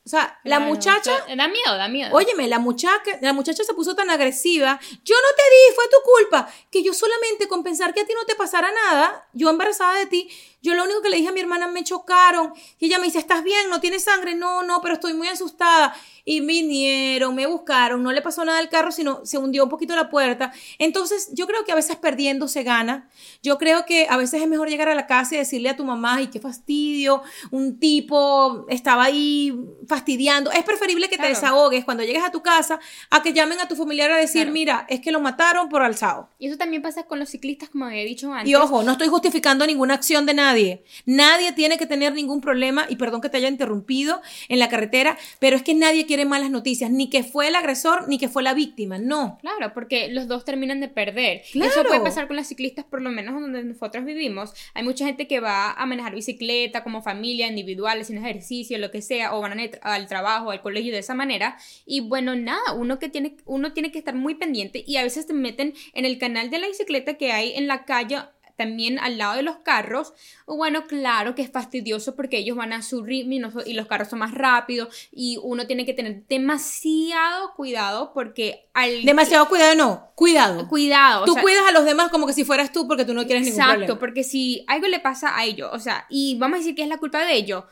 o 0.05 0.09
sea, 0.09 0.39
la 0.43 0.59
muchacha 0.59 1.13
o 1.13 1.25
sea, 1.27 1.35
Da 1.35 1.47
miedo, 1.47 1.77
da 1.77 1.87
miedo. 1.87 2.15
Óyeme, 2.15 2.47
la 2.47 2.57
muchacha, 2.57 3.19
la 3.21 3.31
muchacha 3.31 3.63
se 3.63 3.75
puso 3.75 3.95
tan 3.95 4.09
agresiva. 4.09 4.79
Yo 5.03 5.15
no 5.15 5.35
te 5.35 5.43
di, 5.43 5.75
fue 5.75 5.83
tu 5.85 5.97
culpa. 6.03 6.51
Que 6.71 6.81
yo 6.81 6.93
solamente 6.95 7.47
con 7.47 7.63
pensar 7.63 7.93
que 7.93 8.01
a 8.01 8.05
ti 8.07 8.13
no 8.15 8.25
te 8.25 8.33
pasara 8.33 8.71
nada, 8.71 9.27
yo 9.33 9.51
embarazada 9.51 9.99
de 9.99 10.07
ti, 10.07 10.29
yo 10.61 10.73
lo 10.75 10.83
único 10.83 11.01
que 11.01 11.09
le 11.09 11.17
dije 11.17 11.29
a 11.29 11.31
mi 11.31 11.39
hermana, 11.39 11.67
me 11.67 11.83
chocaron. 11.83 12.53
Y 12.79 12.87
ella 12.87 12.99
me 12.99 13.05
dice, 13.05 13.19
¿estás 13.19 13.43
bien? 13.43 13.69
¿No 13.69 13.79
tienes 13.79 14.03
sangre? 14.03 14.35
No, 14.35 14.63
no, 14.63 14.81
pero 14.81 14.95
estoy 14.95 15.13
muy 15.13 15.27
asustada. 15.27 15.95
Y 16.25 16.41
vinieron, 16.41 17.33
me 17.33 17.47
buscaron, 17.47 18.03
no 18.03 18.11
le 18.11 18.21
pasó 18.21 18.45
nada 18.45 18.59
al 18.59 18.69
carro, 18.69 18.91
sino 18.91 19.25
se 19.25 19.37
hundió 19.37 19.63
un 19.63 19.69
poquito 19.69 19.95
la 19.95 20.09
puerta. 20.09 20.51
Entonces, 20.77 21.29
yo 21.33 21.47
creo 21.47 21.65
que 21.65 21.71
a 21.71 21.75
veces 21.75 21.95
perdiendo 21.95 22.47
se 22.47 22.63
gana. 22.63 23.09
Yo 23.41 23.57
creo 23.57 23.85
que 23.85 24.05
a 24.09 24.17
veces 24.17 24.41
es 24.41 24.47
mejor 24.47 24.69
llegar 24.69 24.89
a 24.89 24.95
la 24.95 25.07
casa 25.07 25.35
y 25.35 25.37
decirle 25.39 25.69
a 25.69 25.75
tu 25.75 25.85
mamá, 25.85 26.15
ay, 26.15 26.27
qué 26.27 26.39
fastidio, 26.39 27.23
un 27.51 27.79
tipo 27.79 28.65
estaba 28.69 29.05
ahí 29.05 29.53
fastidiando. 29.87 30.51
Es 30.51 30.63
preferible 30.63 31.09
que 31.09 31.17
te 31.17 31.27
desahogues 31.27 31.85
cuando 31.85 32.03
llegues 32.03 32.23
a 32.23 32.31
tu 32.31 32.41
casa 32.43 32.79
a 33.09 33.21
que 33.23 33.33
llamen 33.33 33.59
a 33.59 33.67
tu 33.67 33.75
familiar 33.75 34.11
a 34.11 34.17
decir, 34.17 34.41
Claro. 34.41 34.51
mira, 34.53 34.85
es 34.89 34.99
que 35.01 35.11
lo 35.11 35.19
mataron 35.21 35.69
por 35.69 35.81
alzado. 35.81 36.29
Y 36.37 36.47
eso 36.47 36.57
también 36.57 36.81
pasa 36.81 37.03
con 37.03 37.17
los 37.19 37.29
ciclistas, 37.29 37.69
como 37.69 37.85
había 37.85 38.03
dicho 38.03 38.31
antes. 38.31 38.49
Y 38.49 38.55
ojo, 38.55 38.83
no 38.83 38.91
estoy 38.93 39.07
justificando 39.07 39.65
ninguna 39.65 39.95
acción 39.95 40.25
de 40.25 40.33
nadie. 40.49 40.83
Nadie 41.05 41.53
tiene 41.53 41.77
que 41.77 41.85
tener 41.85 42.13
ningún 42.13 42.41
problema, 42.41 42.85
y 42.89 42.95
perdón 42.95 43.21
que 43.21 43.29
te 43.29 43.37
haya 43.37 43.47
interrumpido 43.47 44.21
en 44.47 44.59
la 44.59 44.69
carretera, 44.69 45.17
pero 45.39 45.55
es 45.55 45.63
que 45.63 45.73
nadie 45.73 46.05
quiere 46.05 46.25
malas 46.25 46.49
noticias, 46.49 46.89
ni 46.91 47.09
que 47.09 47.23
fue 47.23 47.47
el 47.47 47.55
agresor, 47.55 48.07
ni 48.07 48.17
que 48.17 48.29
fue 48.29 48.43
la 48.43 48.53
víctima, 48.53 48.97
no. 48.97 49.37
Claro, 49.41 49.73
porque 49.73 50.09
los 50.09 50.27
dos 50.27 50.45
terminan 50.45 50.79
de 50.79 50.87
perder. 50.87 51.43
Claro. 51.51 51.71
Eso 51.71 51.83
puede 51.83 52.01
pasar 52.01 52.27
con 52.27 52.35
las 52.35 52.47
ciclistas, 52.47 52.85
por 52.85 53.01
lo 53.01 53.11
menos 53.11 53.39
donde 53.39 53.63
nosotros 53.63 54.05
vivimos. 54.05 54.53
Hay 54.73 54.83
mucha 54.83 55.05
gente 55.05 55.27
que 55.27 55.39
va 55.39 55.71
a 55.71 55.85
manejar 55.85 56.15
bicicleta 56.15 56.83
como 56.83 57.01
familia, 57.01 57.47
individual, 57.47 58.03
sin 58.05 58.17
ejercicio, 58.17 58.77
lo 58.77 58.91
que 58.91 59.01
sea, 59.01 59.35
o 59.35 59.41
van 59.41 59.59
al 59.81 60.07
trabajo, 60.07 60.51
al 60.51 60.61
colegio 60.61 60.91
de 60.91 60.99
esa 60.99 61.13
manera. 61.13 61.57
Y 61.85 62.01
bueno, 62.01 62.35
nada, 62.35 62.73
uno 62.75 62.99
que 62.99 63.09
tiene, 63.09 63.37
uno 63.45 63.73
tiene 63.73 63.91
que 63.91 63.99
estar 63.99 64.15
muy 64.15 64.35
pendiente 64.35 64.83
y 64.85 64.97
a 64.97 65.03
veces 65.03 65.27
te 65.27 65.33
meten 65.33 65.73
en 65.93 66.05
el 66.05 66.17
canal 66.17 66.49
de 66.49 66.59
la 66.59 66.67
bicicleta 66.67 67.15
que 67.15 67.31
hay 67.31 67.53
en 67.53 67.67
la 67.67 67.85
calle 67.85 68.17
también 68.59 68.99
al 68.99 69.17
lado 69.17 69.37
de 69.37 69.41
los 69.41 69.59
carros, 69.59 70.13
bueno, 70.45 70.85
claro 70.85 71.33
que 71.33 71.41
es 71.41 71.49
fastidioso 71.49 72.13
porque 72.13 72.39
ellos 72.39 72.57
van 72.57 72.73
a 72.73 72.81
su 72.81 73.03
ritmo 73.03 73.31
y, 73.65 73.71
y 73.71 73.73
los 73.73 73.87
carros 73.87 74.09
son 74.09 74.19
más 74.19 74.33
rápidos 74.33 75.09
y 75.13 75.39
uno 75.41 75.65
tiene 75.65 75.85
que 75.85 75.93
tener 75.93 76.27
demasiado 76.27 77.53
cuidado 77.55 78.11
porque 78.13 78.67
al... 78.73 79.03
Demasiado 79.05 79.47
cuidado, 79.47 79.75
no, 79.75 80.11
cuidado. 80.13 80.67
Cuidado. 80.67 81.23
Tú 81.23 81.35
cuidas 81.37 81.63
a 81.69 81.71
los 81.71 81.85
demás 81.85 82.11
como 82.11 82.27
que 82.27 82.33
si 82.33 82.43
fueras 82.43 82.73
tú 82.73 82.85
porque 82.85 83.05
tú 83.05 83.13
no 83.13 83.25
quieres 83.25 83.45
ningún 83.45 83.59
problema. 83.59 83.83
Exacto, 83.83 83.97
porque 83.97 84.25
si 84.25 84.65
algo 84.67 84.87
le 84.87 84.99
pasa 84.99 85.37
a 85.37 85.45
ellos, 85.45 85.69
o 85.71 85.79
sea, 85.79 86.05
y 86.09 86.37
vamos 86.37 86.57
a 86.57 86.59
decir 86.59 86.75
que 86.75 86.83
es 86.83 86.89
la 86.89 86.97
culpa 86.97 87.23
de 87.23 87.35
ellos, 87.35 87.63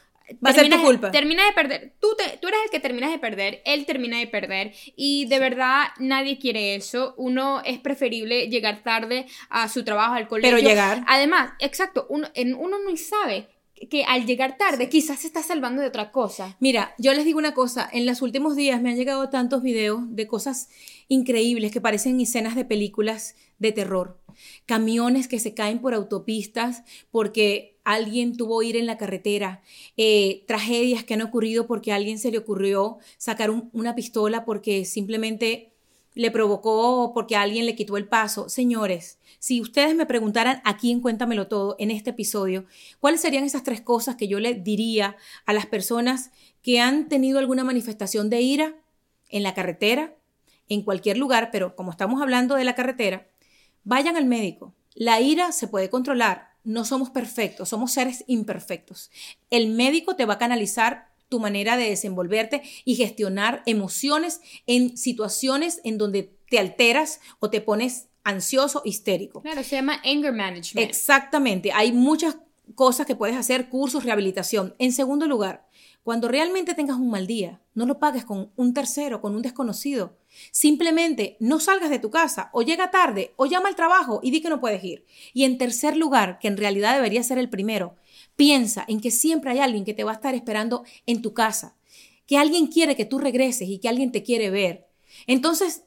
Va 0.45 0.49
a 0.49 0.53
ser 0.53 0.69
tu 0.69 0.81
culpa. 0.81 1.11
Termina 1.11 1.45
de 1.45 1.51
perder. 1.53 1.93
Tú, 1.99 2.09
te, 2.17 2.37
tú 2.37 2.47
eres 2.47 2.59
el 2.65 2.69
que 2.69 2.79
terminas 2.79 3.11
de 3.11 3.19
perder, 3.19 3.61
él 3.65 3.85
termina 3.85 4.19
de 4.19 4.27
perder. 4.27 4.73
Y 4.95 5.25
de 5.25 5.39
verdad 5.39 5.87
nadie 5.99 6.37
quiere 6.37 6.75
eso. 6.75 7.13
Uno 7.17 7.61
es 7.63 7.79
preferible 7.79 8.47
llegar 8.49 8.83
tarde 8.83 9.27
a 9.49 9.69
su 9.69 9.83
trabajo, 9.83 10.13
al 10.13 10.27
colegio. 10.27 10.57
Pero 10.57 10.67
llegar. 10.67 11.03
Además, 11.07 11.53
exacto, 11.59 12.05
uno, 12.09 12.27
en, 12.33 12.55
uno 12.55 12.77
no 12.79 12.95
sabe 12.97 13.47
que 13.89 14.03
al 14.03 14.25
llegar 14.25 14.57
tarde 14.57 14.89
quizás 14.89 15.19
se 15.19 15.27
está 15.27 15.43
salvando 15.43 15.81
de 15.81 15.87
otra 15.87 16.11
cosa. 16.11 16.57
Mira, 16.59 16.93
yo 16.97 17.13
les 17.13 17.25
digo 17.25 17.39
una 17.39 17.53
cosa, 17.53 17.89
en 17.91 18.05
los 18.05 18.21
últimos 18.21 18.55
días 18.55 18.81
me 18.81 18.89
han 18.89 18.97
llegado 18.97 19.29
tantos 19.29 19.61
videos 19.61 20.01
de 20.09 20.27
cosas 20.27 20.69
increíbles 21.07 21.71
que 21.71 21.81
parecen 21.81 22.19
escenas 22.19 22.55
de 22.55 22.65
películas 22.65 23.35
de 23.59 23.71
terror. 23.71 24.19
Camiones 24.65 25.27
que 25.27 25.39
se 25.39 25.53
caen 25.53 25.79
por 25.79 25.93
autopistas 25.93 26.83
porque 27.11 27.77
alguien 27.83 28.35
tuvo 28.35 28.61
ir 28.63 28.75
en 28.75 28.85
la 28.85 28.97
carretera, 28.97 29.61
eh, 29.95 30.43
tragedias 30.45 31.03
que 31.03 31.13
han 31.13 31.21
ocurrido 31.21 31.67
porque 31.67 31.91
a 31.91 31.95
alguien 31.95 32.19
se 32.19 32.31
le 32.31 32.37
ocurrió 32.37 32.97
sacar 33.17 33.49
una 33.49 33.95
pistola 33.95 34.45
porque 34.45 34.85
simplemente 34.85 35.76
le 36.17 36.31
provocó 36.31 37.11
porque 37.13 37.35
alguien 37.35 37.67
le 37.67 37.75
quitó 37.75 37.95
el 37.95 38.07
paso. 38.07 38.49
Señores, 38.49 39.19
si 39.37 39.61
ustedes 39.61 39.95
me 39.95 40.07
preguntaran 40.07 40.61
aquí 40.65 40.91
en 40.91 40.99
Cuéntamelo 40.99 41.47
Todo, 41.47 41.75
en 41.77 41.91
este 41.91 42.09
episodio, 42.09 42.65
¿cuáles 42.99 43.21
serían 43.21 43.43
esas 43.43 43.63
tres 43.63 43.81
cosas 43.81 44.15
que 44.15 44.27
yo 44.27 44.39
le 44.39 44.55
diría 44.55 45.15
a 45.45 45.53
las 45.53 45.67
personas 45.67 46.31
que 46.63 46.79
han 46.79 47.07
tenido 47.07 47.37
alguna 47.37 47.63
manifestación 47.63 48.31
de 48.31 48.41
ira 48.41 48.75
en 49.29 49.43
la 49.43 49.53
carretera, 49.53 50.15
en 50.69 50.81
cualquier 50.81 51.17
lugar, 51.17 51.49
pero 51.51 51.75
como 51.75 51.91
estamos 51.91 52.19
hablando 52.19 52.55
de 52.55 52.63
la 52.63 52.73
carretera, 52.75 53.27
vayan 53.83 54.17
al 54.17 54.25
médico. 54.25 54.73
La 54.95 55.21
ira 55.21 55.51
se 55.51 55.67
puede 55.67 55.91
controlar, 55.91 56.49
no 56.63 56.83
somos 56.83 57.11
perfectos, 57.11 57.69
somos 57.69 57.91
seres 57.91 58.23
imperfectos. 58.25 59.11
El 59.51 59.69
médico 59.69 60.15
te 60.15 60.25
va 60.25 60.33
a 60.33 60.39
canalizar 60.39 61.09
tu 61.29 61.39
manera 61.39 61.77
de 61.77 61.89
desenvolverte 61.89 62.63
y 62.85 62.95
gestionar 62.95 63.63
emociones 63.65 64.41
en 64.65 64.97
situaciones 64.97 65.81
en 65.83 65.97
donde 65.97 66.33
te 66.49 66.59
alteras 66.59 67.19
o 67.39 67.49
te 67.49 67.61
pones 67.61 68.07
ansioso, 68.23 68.81
histérico. 68.83 69.41
Claro, 69.41 69.63
se 69.63 69.77
llama 69.77 70.01
anger 70.03 70.33
management. 70.33 70.89
Exactamente, 70.89 71.71
hay 71.71 71.91
muchas 71.91 72.37
cosas 72.75 73.05
que 73.05 73.15
puedes 73.15 73.35
hacer, 73.35 73.69
cursos, 73.69 74.03
rehabilitación. 74.03 74.75
En 74.79 74.91
segundo 74.91 75.27
lugar, 75.27 75.67
cuando 76.03 76.29
realmente 76.29 76.73
tengas 76.73 76.97
un 76.97 77.09
mal 77.09 77.27
día, 77.27 77.61
no 77.73 77.85
lo 77.85 77.99
pagues 77.99 78.23
con 78.23 78.51
un 78.55 78.73
tercero, 78.73 79.19
con 79.19 79.35
un 79.35 79.41
desconocido. 79.41 80.17
Simplemente 80.51 81.35
no 81.39 81.59
salgas 81.59 81.89
de 81.89 81.99
tu 81.99 82.09
casa 82.09 82.49
o 82.53 82.61
llega 82.61 82.91
tarde 82.91 83.33
o 83.35 83.45
llama 83.45 83.67
al 83.67 83.75
trabajo 83.75 84.21
y 84.23 84.31
di 84.31 84.41
que 84.41 84.49
no 84.49 84.61
puedes 84.61 84.83
ir. 84.83 85.05
Y 85.33 85.43
en 85.43 85.57
tercer 85.57 85.97
lugar, 85.97 86.39
que 86.39 86.47
en 86.47 86.57
realidad 86.57 86.95
debería 86.95 87.23
ser 87.23 87.37
el 87.37 87.49
primero, 87.49 87.95
piensa 88.37 88.85
en 88.87 89.01
que 89.01 89.11
siempre 89.11 89.51
hay 89.51 89.59
alguien 89.59 89.83
que 89.83 89.93
te 89.93 90.05
va 90.05 90.11
a 90.11 90.15
estar 90.15 90.33
esperando 90.33 90.85
en 91.05 91.21
tu 91.21 91.33
casa, 91.33 91.75
que 92.25 92.37
alguien 92.37 92.67
quiere 92.67 92.95
que 92.95 93.03
tú 93.03 93.19
regreses 93.19 93.67
y 93.67 93.79
que 93.79 93.89
alguien 93.89 94.13
te 94.13 94.23
quiere 94.23 94.49
ver. 94.49 94.87
Entonces, 95.25 95.83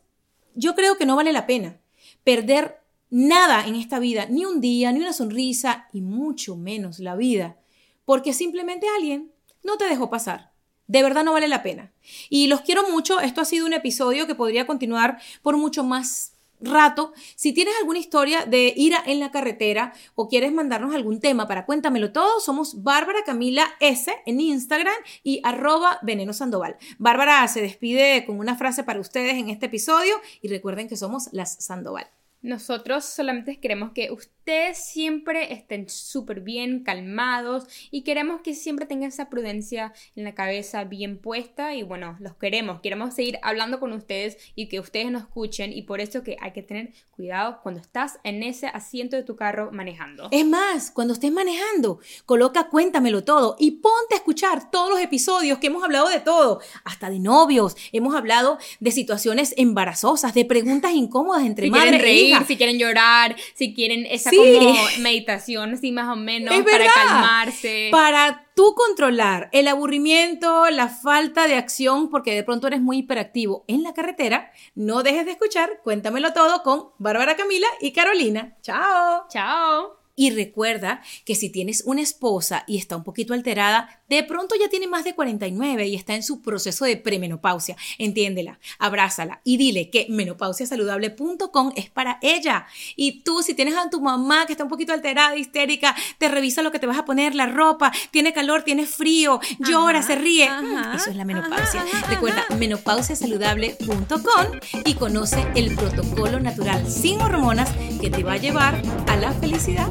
yo 0.54 0.74
creo 0.74 0.98
que 0.98 1.06
no 1.06 1.16
vale 1.16 1.32
la 1.32 1.46
pena 1.46 1.80
perder 2.24 2.80
nada 3.08 3.66
en 3.66 3.76
esta 3.76 3.98
vida, 3.98 4.26
ni 4.26 4.44
un 4.44 4.60
día, 4.60 4.92
ni 4.92 5.00
una 5.00 5.12
sonrisa, 5.12 5.88
y 5.92 6.00
mucho 6.00 6.56
menos 6.56 6.98
la 6.98 7.16
vida, 7.16 7.58
porque 8.04 8.32
simplemente 8.32 8.86
alguien 8.96 9.32
no 9.62 9.76
te 9.76 9.88
dejó 9.88 10.10
pasar. 10.10 10.52
De 10.86 11.02
verdad 11.02 11.24
no 11.24 11.32
vale 11.32 11.46
la 11.46 11.62
pena. 11.62 11.92
Y 12.28 12.48
los 12.48 12.62
quiero 12.62 12.90
mucho. 12.90 13.20
Esto 13.20 13.40
ha 13.40 13.44
sido 13.44 13.64
un 13.64 13.72
episodio 13.72 14.26
que 14.26 14.34
podría 14.34 14.66
continuar 14.66 15.20
por 15.40 15.56
mucho 15.56 15.84
más 15.84 16.32
rato. 16.60 17.12
Si 17.36 17.52
tienes 17.52 17.74
alguna 17.80 17.98
historia 17.98 18.44
de 18.44 18.72
ira 18.76 19.02
en 19.06 19.20
la 19.20 19.30
carretera 19.30 19.92
o 20.14 20.28
quieres 20.28 20.52
mandarnos 20.52 20.94
algún 20.94 21.20
tema 21.20 21.46
para 21.46 21.66
cuéntamelo 21.66 22.12
todo, 22.12 22.40
somos 22.40 22.82
Bárbara 22.82 23.20
Camila 23.24 23.66
S 23.80 24.12
en 24.26 24.40
Instagram 24.40 24.94
y 25.22 25.40
arroba 25.44 25.98
veneno 26.02 26.32
sandoval. 26.32 26.76
Bárbara 26.98 27.46
se 27.48 27.60
despide 27.60 28.24
con 28.24 28.38
una 28.38 28.56
frase 28.56 28.84
para 28.84 29.00
ustedes 29.00 29.34
en 29.34 29.48
este 29.50 29.66
episodio 29.66 30.14
y 30.42 30.48
recuerden 30.48 30.88
que 30.88 30.96
somos 30.96 31.28
las 31.32 31.50
Sandoval. 31.62 32.06
Nosotros 32.42 33.04
solamente 33.04 33.60
queremos 33.60 33.92
que 33.92 34.10
ustedes 34.10 34.39
siempre 34.74 35.52
estén 35.52 35.88
súper 35.88 36.40
bien, 36.40 36.82
calmados 36.82 37.64
y 37.90 38.02
queremos 38.02 38.40
que 38.42 38.54
siempre 38.54 38.86
tengan 38.86 39.08
esa 39.08 39.28
prudencia 39.28 39.92
en 40.16 40.24
la 40.24 40.34
cabeza 40.34 40.84
bien 40.84 41.18
puesta 41.18 41.74
y 41.74 41.82
bueno, 41.82 42.16
los 42.20 42.34
queremos, 42.36 42.80
queremos 42.80 43.14
seguir 43.14 43.38
hablando 43.42 43.80
con 43.80 43.92
ustedes 43.92 44.38
y 44.54 44.68
que 44.68 44.80
ustedes 44.80 45.10
nos 45.10 45.22
escuchen 45.22 45.72
y 45.72 45.82
por 45.82 46.00
eso 46.00 46.22
que 46.22 46.36
hay 46.40 46.52
que 46.52 46.62
tener 46.62 46.92
cuidado 47.10 47.60
cuando 47.62 47.80
estás 47.80 48.18
en 48.24 48.42
ese 48.42 48.66
asiento 48.66 49.16
de 49.16 49.22
tu 49.22 49.36
carro 49.36 49.70
manejando. 49.72 50.28
Es 50.30 50.46
más, 50.46 50.90
cuando 50.90 51.14
estés 51.14 51.32
manejando, 51.32 52.00
coloca 52.26 52.68
cuéntamelo 52.68 53.24
todo 53.24 53.56
y 53.58 53.72
ponte 53.72 54.14
a 54.14 54.16
escuchar 54.16 54.70
todos 54.70 54.90
los 54.90 55.00
episodios 55.00 55.58
que 55.58 55.68
hemos 55.68 55.84
hablado 55.84 56.08
de 56.08 56.20
todo, 56.20 56.60
hasta 56.84 57.10
de 57.10 57.18
novios, 57.18 57.76
hemos 57.92 58.14
hablado 58.14 58.58
de 58.80 58.90
situaciones 58.90 59.54
embarazosas, 59.56 60.34
de 60.34 60.44
preguntas 60.44 60.92
incómodas 60.92 61.44
entre 61.44 61.66
si 61.66 61.70
madre 61.70 62.10
e 62.10 62.14
hija 62.14 62.44
si 62.44 62.56
quieren 62.56 62.78
llorar, 62.78 63.36
si 63.54 63.74
quieren 63.74 64.06
esa 64.06 64.30
como 64.42 64.74
meditación, 65.00 65.74
así 65.74 65.92
más 65.92 66.08
o 66.08 66.16
menos, 66.16 66.54
para 66.64 66.86
calmarse. 66.92 67.88
Para 67.90 68.46
tú 68.54 68.74
controlar 68.74 69.48
el 69.52 69.68
aburrimiento, 69.68 70.68
la 70.70 70.88
falta 70.88 71.46
de 71.46 71.54
acción, 71.54 72.10
porque 72.10 72.34
de 72.34 72.42
pronto 72.42 72.66
eres 72.66 72.80
muy 72.80 72.98
hiperactivo 72.98 73.64
en 73.68 73.82
la 73.82 73.94
carretera, 73.94 74.52
no 74.74 75.02
dejes 75.02 75.24
de 75.24 75.32
escuchar 75.32 75.80
Cuéntamelo 75.82 76.32
todo 76.32 76.62
con 76.62 76.90
Bárbara 76.98 77.36
Camila 77.36 77.66
y 77.80 77.92
Carolina. 77.92 78.56
Chao. 78.62 79.26
Chao. 79.28 79.99
Y 80.20 80.28
recuerda 80.28 81.00
que 81.24 81.34
si 81.34 81.48
tienes 81.48 81.82
una 81.86 82.02
esposa 82.02 82.64
y 82.66 82.76
está 82.76 82.94
un 82.94 83.04
poquito 83.04 83.32
alterada, 83.32 84.02
de 84.10 84.22
pronto 84.22 84.54
ya 84.54 84.68
tiene 84.68 84.86
más 84.86 85.02
de 85.02 85.14
49 85.14 85.86
y 85.86 85.94
está 85.94 86.14
en 86.14 86.22
su 86.22 86.42
proceso 86.42 86.84
de 86.84 86.98
premenopausia. 86.98 87.74
Entiéndela, 87.96 88.60
abrázala 88.78 89.40
y 89.44 89.56
dile 89.56 89.88
que 89.88 90.04
menopausiasaludable.com 90.10 91.72
es 91.74 91.88
para 91.88 92.18
ella. 92.20 92.66
Y 92.96 93.22
tú, 93.22 93.42
si 93.42 93.54
tienes 93.54 93.76
a 93.76 93.88
tu 93.88 94.02
mamá 94.02 94.44
que 94.44 94.52
está 94.52 94.64
un 94.64 94.68
poquito 94.68 94.92
alterada, 94.92 95.38
histérica, 95.38 95.96
te 96.18 96.28
revisa 96.28 96.60
lo 96.60 96.70
que 96.70 96.78
te 96.78 96.86
vas 96.86 96.98
a 96.98 97.06
poner, 97.06 97.34
la 97.34 97.46
ropa, 97.46 97.90
tiene 98.10 98.34
calor, 98.34 98.62
tiene 98.62 98.84
frío, 98.84 99.40
llora, 99.58 100.02
se 100.02 100.16
ríe. 100.16 100.50
Mm, 100.50 100.96
eso 100.96 101.08
es 101.08 101.16
la 101.16 101.24
menopausia. 101.24 101.82
Recuerda 102.10 102.44
menopausiasaludable.com 102.58 104.60
y 104.84 104.94
conoce 104.96 105.46
el 105.54 105.74
protocolo 105.74 106.40
natural 106.40 106.86
sin 106.90 107.22
hormonas 107.22 107.70
que 108.02 108.10
te 108.10 108.22
va 108.22 108.34
a 108.34 108.36
llevar 108.36 108.82
a 109.06 109.16
la 109.16 109.32
felicidad 109.32 109.90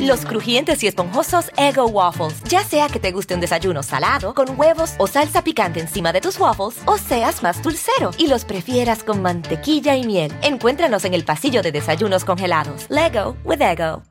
Los 0.00 0.24
crujientes 0.24 0.82
y 0.82 0.86
esponjosos 0.86 1.50
Ego 1.56 1.86
Waffles. 1.86 2.42
Ya 2.44 2.62
sea 2.64 2.88
que 2.88 3.00
te 3.00 3.12
guste 3.12 3.34
un 3.34 3.40
desayuno 3.40 3.82
salado, 3.82 4.34
con 4.34 4.58
huevos 4.58 4.94
o 4.98 5.06
salsa 5.06 5.42
picante 5.42 5.80
encima 5.80 6.12
de 6.12 6.20
tus 6.20 6.38
waffles, 6.38 6.78
o 6.86 6.98
seas 6.98 7.42
más 7.42 7.62
dulcero 7.62 8.10
y 8.18 8.28
los 8.28 8.44
prefieras 8.44 9.02
con 9.02 9.22
mantequilla 9.22 9.96
y 9.96 10.04
miel. 10.04 10.32
Encuéntranos 10.42 11.04
en 11.04 11.14
el 11.14 11.24
pasillo 11.24 11.62
de 11.62 11.72
desayunos 11.72 12.24
congelados. 12.24 12.86
Lego 12.88 13.36
with 13.44 13.60
Ego. 13.60 14.02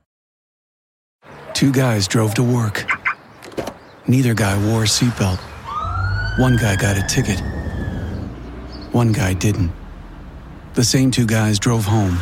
Two 1.53 1.71
guys 1.71 2.07
drove 2.07 2.33
to 2.33 2.43
work. 2.43 2.85
Neither 4.07 4.33
guy 4.33 4.55
wore 4.67 4.83
a 4.83 4.87
seatbelt. 4.87 5.39
One 6.37 6.57
guy 6.57 6.75
got 6.75 6.97
a 6.97 7.07
ticket. 7.07 7.41
One 8.91 9.13
guy 9.13 9.33
didn't. 9.33 9.71
The 10.73 10.83
same 10.83 11.11
two 11.11 11.25
guys 11.25 11.57
drove 11.57 11.85
home. 11.85 12.17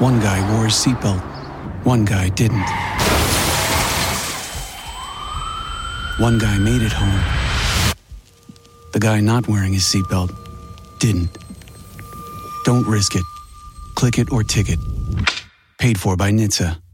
One 0.00 0.18
guy 0.20 0.40
wore 0.52 0.66
a 0.66 0.70
seatbelt. 0.70 1.39
One 1.84 2.04
guy 2.04 2.28
didn't. 2.28 2.68
One 6.18 6.38
guy 6.38 6.58
made 6.58 6.82
it 6.82 6.92
home. 6.92 7.94
The 8.92 9.00
guy 9.00 9.20
not 9.20 9.48
wearing 9.48 9.72
his 9.72 9.84
seatbelt 9.84 10.30
didn't. 10.98 11.38
Don't 12.64 12.86
risk 12.86 13.16
it. 13.16 13.24
Click 13.94 14.18
it 14.18 14.30
or 14.30 14.44
ticket. 14.44 14.78
Paid 15.78 15.98
for 15.98 16.16
by 16.16 16.30
NHTSA. 16.30 16.89